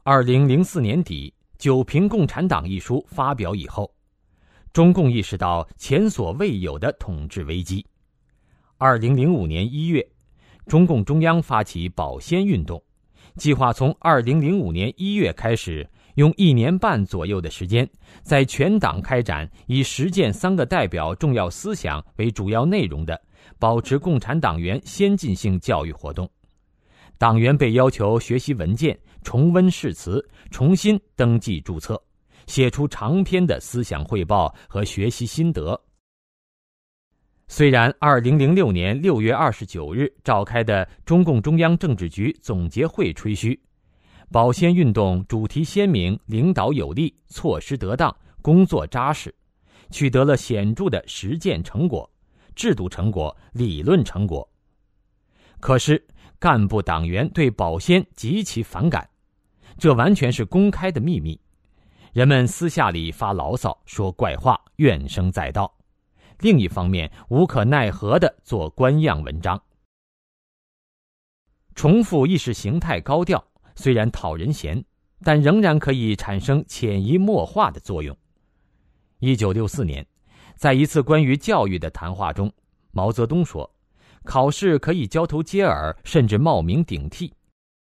[0.03, 3.93] 二零零四年底，《九评共产党》一书发表以后，
[4.71, 7.85] 中共意识到前所未有的统治危机。
[8.77, 10.05] 二零零五年一月，
[10.65, 12.83] 中共中央发起保鲜运动，
[13.37, 15.89] 计划从二零零五年一月开始。
[16.15, 17.89] 用一年半左右的时间，
[18.21, 23.19] 在全党开展以实践三个代表重要思想为主要内容的
[23.57, 26.29] 保持共产党员先进性教育活动。
[27.17, 31.99] 党员被要求学习文件、重温誓词、重新登记注册、
[32.45, 35.79] 写出长篇的思想汇报和学习心得。
[37.47, 43.59] 虽然二零零六年六月二十九日召开的中共中央政治局总结会吹嘘。
[44.31, 49.33] 保鲜运动主题鲜明，领导有力，措施得当，工作扎实，
[49.91, 52.09] 取得了显著的实践成果、
[52.55, 54.49] 制度成果、理论成果。
[55.59, 56.03] 可是，
[56.39, 59.07] 干部党员对保鲜极其反感，
[59.77, 61.39] 这完全是公开的秘密。
[62.11, 65.65] 人们私下里发牢骚、说怪话，怨声载道；
[66.39, 69.61] 另一方面，无可奈何的做官样文章，
[71.73, 73.43] 重复意识形态高调。
[73.75, 74.85] 虽然讨人嫌，
[75.23, 78.15] 但仍然可以产生潜移默化的作用。
[79.17, 80.05] 一九六四年，
[80.55, 82.53] 在一次关于教育的谈话中，
[82.91, 83.67] 毛泽东说
[84.23, 87.33] ：“考试可以交头接耳，甚至冒名顶替。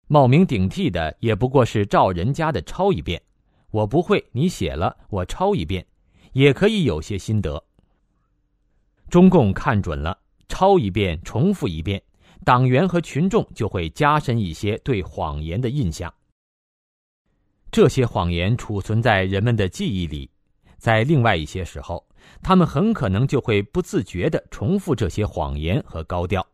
[0.08, 3.20] 冒名顶替的也不过是照人家的抄一遍，
[3.70, 5.84] 我不会，你写了，我抄一遍，
[6.32, 7.62] 也可以有些心得。
[9.08, 10.16] 中共看准了，
[10.48, 12.00] 抄一遍，重复一遍，
[12.44, 16.12] 党员和群众就会加深一些对谎言的印象。
[17.72, 20.30] 这些谎言储存在人们的记忆里，
[20.78, 22.06] 在另外一些时候，
[22.42, 26.46] 他们很可能就会不自觉地重复这些谎言和高调，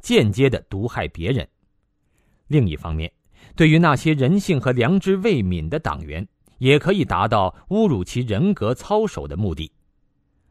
[0.00, 1.48] 间接地毒害别人。
[2.48, 3.10] 另一方面，
[3.56, 6.26] 对于那些人性和良知未泯的党员，
[6.58, 9.70] 也可以达到侮辱其人格操守的目的。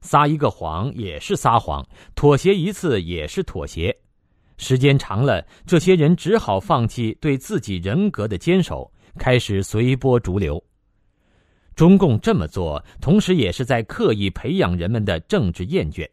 [0.02, 3.96] 撒一个谎也是撒谎，妥协一次也是妥协。
[4.58, 8.92] 时间长了，这些人只好放弃对自己人格的坚守。
[9.18, 10.64] 开始随波逐流。
[11.76, 16.08] 中共这么做，同时也是在刻意培养人们的政治厌倦。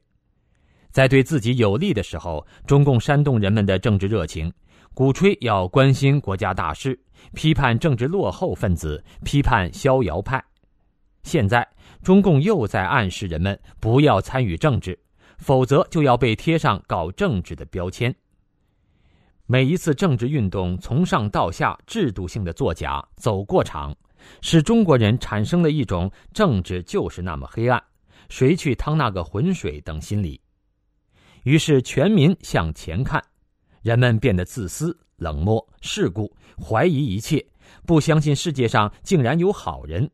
[0.90, 4.52] 在对自己有利的时候，中共煽动人们的政治热情，
[4.98, 6.98] 鼓吹要关心国家大事，
[7.32, 10.44] 批判政治落后分子，批判逍遥派。
[11.22, 11.64] 现在，
[12.02, 14.98] 中共又在暗示人们不要参与政治，
[15.38, 18.12] 否则就要被贴上搞政治的标签。
[19.46, 23.96] 每一次政治运动从上到下制度性的作假走过场，
[24.42, 27.80] 使中国人产生了一种政治就是那么黑暗，
[28.30, 30.40] 谁去趟那个浑水等心理。
[31.44, 33.22] 于是全民向前看，
[33.88, 36.30] 人们变得自私、冷漠、世故，
[36.62, 37.42] 怀疑一切，
[37.86, 40.10] 不相信世界上竟然有好人。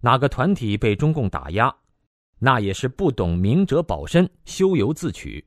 [0.00, 1.72] 哪个团体被中共打压，
[2.40, 5.46] 那也是不懂明哲保身、咎由自取。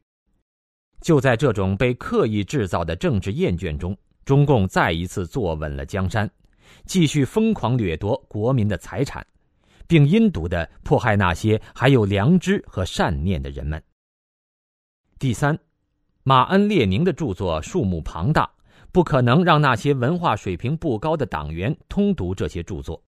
[1.02, 6.32] 就在这种被刻意制造的政治厌倦中，中共再一次坐稳了江山，
[6.86, 9.28] 继续疯狂掠夺国民的财产，
[9.88, 13.84] 并阴毒的迫害那些还有良知和善念的人们。
[15.20, 15.60] 第三，
[16.24, 18.47] 马恩列宁的著作数目庞大，
[18.91, 23.01] 不可能让那些文化水平不高的党员通读这些著作。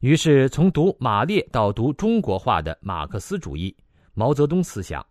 [0.00, 3.76] 于是，从读马列到读中国化的马克思主义、
[4.12, 5.06] 毛泽东思想。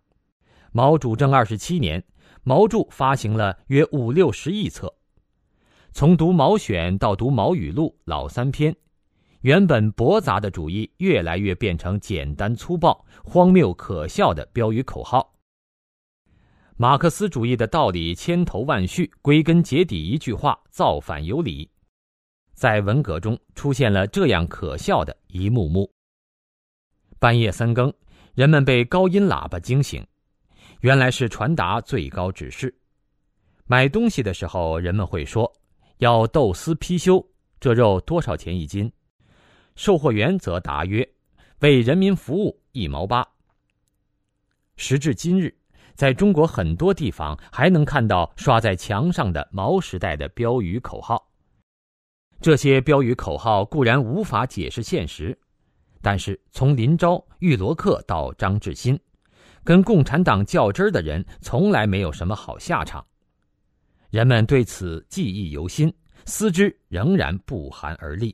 [0.73, 2.03] 毛主政二十七年，
[2.43, 4.93] 毛著发行了约五六十亿册。
[5.93, 8.75] 从读《毛选》到读《毛语录》老三篇，
[9.39, 15.28] 原本驳杂的主义越来越变成简单粗暴、荒谬可笑的标语口号。
[16.81, 21.69] 马克思主义的道理千头万绪，归根结底一句话：造反有理。
[22.53, 25.91] 在文革中出现了这样可笑的一幕幕：
[27.19, 27.93] 半夜三更，
[28.33, 30.01] 人们被高音喇叭惊醒。
[30.79, 32.73] 原来是传达最高指示。
[33.65, 35.51] 买东西的时候，人们会说
[35.99, 37.21] ：“要豆丝貔貅，
[37.59, 38.89] 这肉多少钱一斤？”
[39.75, 41.05] 售货员则答曰
[41.59, 43.27] ：“为人民服务，一毛八。”
[44.81, 45.53] 时至今日，
[45.99, 51.21] 在中国很多地方还能看到刷在墙上的毛时代的标语口号。
[52.39, 55.37] 这些标语口号固然无法解释现实，
[56.01, 58.97] 但是从林昭、玉罗克到张志新。
[59.61, 63.05] 跟共产党较真儿的人从来没有什么好下场，
[64.09, 65.93] 人们对此记忆犹新，
[66.23, 68.33] 思之仍然不寒而栗。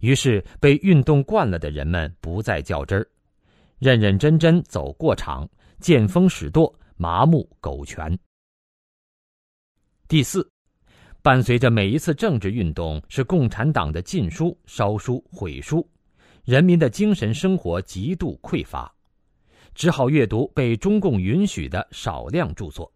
[0.00, 3.08] 于是，被运动惯了的人们不再较真儿，
[3.78, 5.48] 认认真真走过场，
[5.80, 8.18] 见风使舵，麻木苟全。
[10.08, 10.48] 第四，
[11.22, 15.88] 伴随着每一次政治运动是共产党的禁书、烧书、毁书，
[16.44, 18.92] 人民的精神生活极度匮乏。
[19.74, 22.90] 只好阅读被中共允许的少量著作。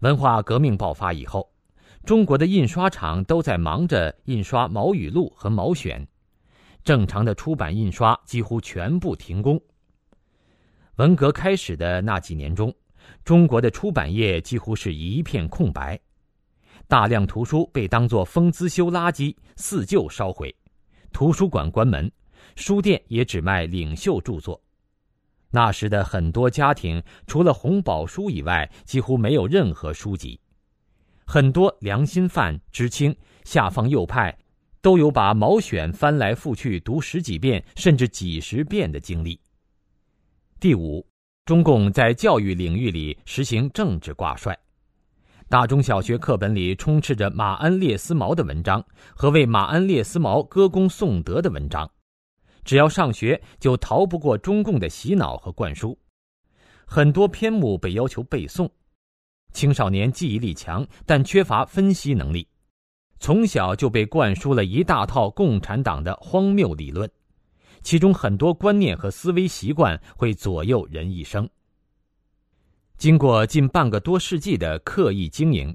[0.00, 1.50] 文化革命爆发以后，
[2.04, 6.04] 中国的印刷厂都在忙着印刷《毛语录》和《毛选》，
[6.84, 9.58] 正常的出版印刷几乎全部停工。
[11.00, 12.70] 文革开始的那几年中，
[13.24, 15.98] 中国的出版业几乎是一片空白，
[16.86, 20.54] 大量图书被当作封资修垃圾四旧烧毁，
[21.10, 22.12] 图书馆关门，
[22.54, 24.62] 书店也只卖领袖著作。
[25.50, 30.38] 那时的很多家庭，除了红宝书以外，几乎没有任何书籍。
[31.24, 34.36] 很多良心犯、知青、下放右派，
[34.82, 39.40] 都有把《毛选》翻来覆去读十几遍甚至几十遍的经历。
[40.60, 41.02] 第五，
[41.46, 44.54] 中共在教育领域里实行政治挂帅，
[45.48, 48.84] 大中小学课本里充斥着马恩列斯毛的文章
[49.16, 51.90] 和为马恩列斯毛歌功颂德的文章。
[52.62, 55.98] 只要上学，就逃不过中共的洗脑和灌输。
[56.84, 58.68] 很多篇目被要求背诵，
[59.54, 62.46] 青少年记忆力强，但缺乏分析能力，
[63.18, 67.10] 从小就被灌输了一大套共产党的荒谬理论，
[67.82, 71.48] 其中很多观念和思维习惯会左右人一生。
[72.96, 75.74] 经过近半个多世纪的刻意经营，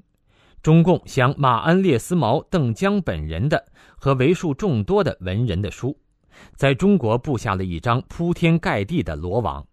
[0.62, 3.64] 中共想马恩列斯毛、邓江本人的
[3.96, 5.98] 和为数众多的文人的书，
[6.54, 9.66] 在中国布下了一张铺天盖地的罗网。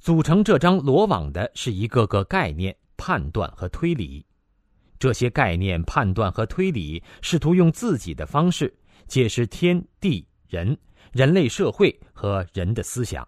[0.00, 4.24] 组成这张罗网的是一个个概念、判断和推理。
[4.98, 8.74] 这些概念、判断和推理试图用自己的方式
[9.06, 10.76] 解释天地人、
[11.18, 13.26] 人类社会和人的思想，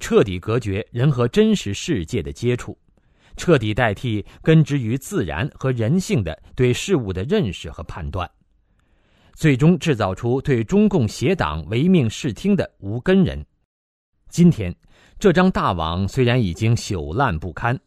[0.00, 2.76] 彻底隔绝人和真实世界的接触。
[3.36, 8.28] 彻底代替根植于自然和人性的对事物的认识和判断，
[9.32, 13.46] 最终制造出对中共邪党唯命是听的无根人。
[14.28, 14.74] 今天，
[15.16, 17.78] 这张大网虽然已经朽烂不堪，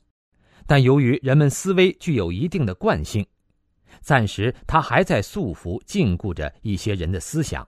[0.66, 3.28] 但由于人们思维具有一定的惯性，
[4.00, 7.68] 暂时它还在束缚禁锢着一些人的思想。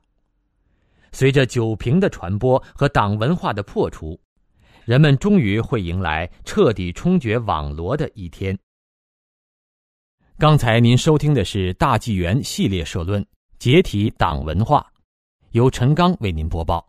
[1.11, 4.19] 随着酒瓶的传播和党文化的破除。
[4.85, 8.57] 人们终于会迎来彻底冲决网罗的一天。
[10.37, 13.21] 刚才您收听的是大纪元系列社论
[13.59, 14.79] 《解体党文化》，
[15.51, 16.87] 由陈刚为您播报。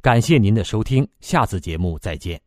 [0.00, 2.43] 感谢您的收听，下次节目再见。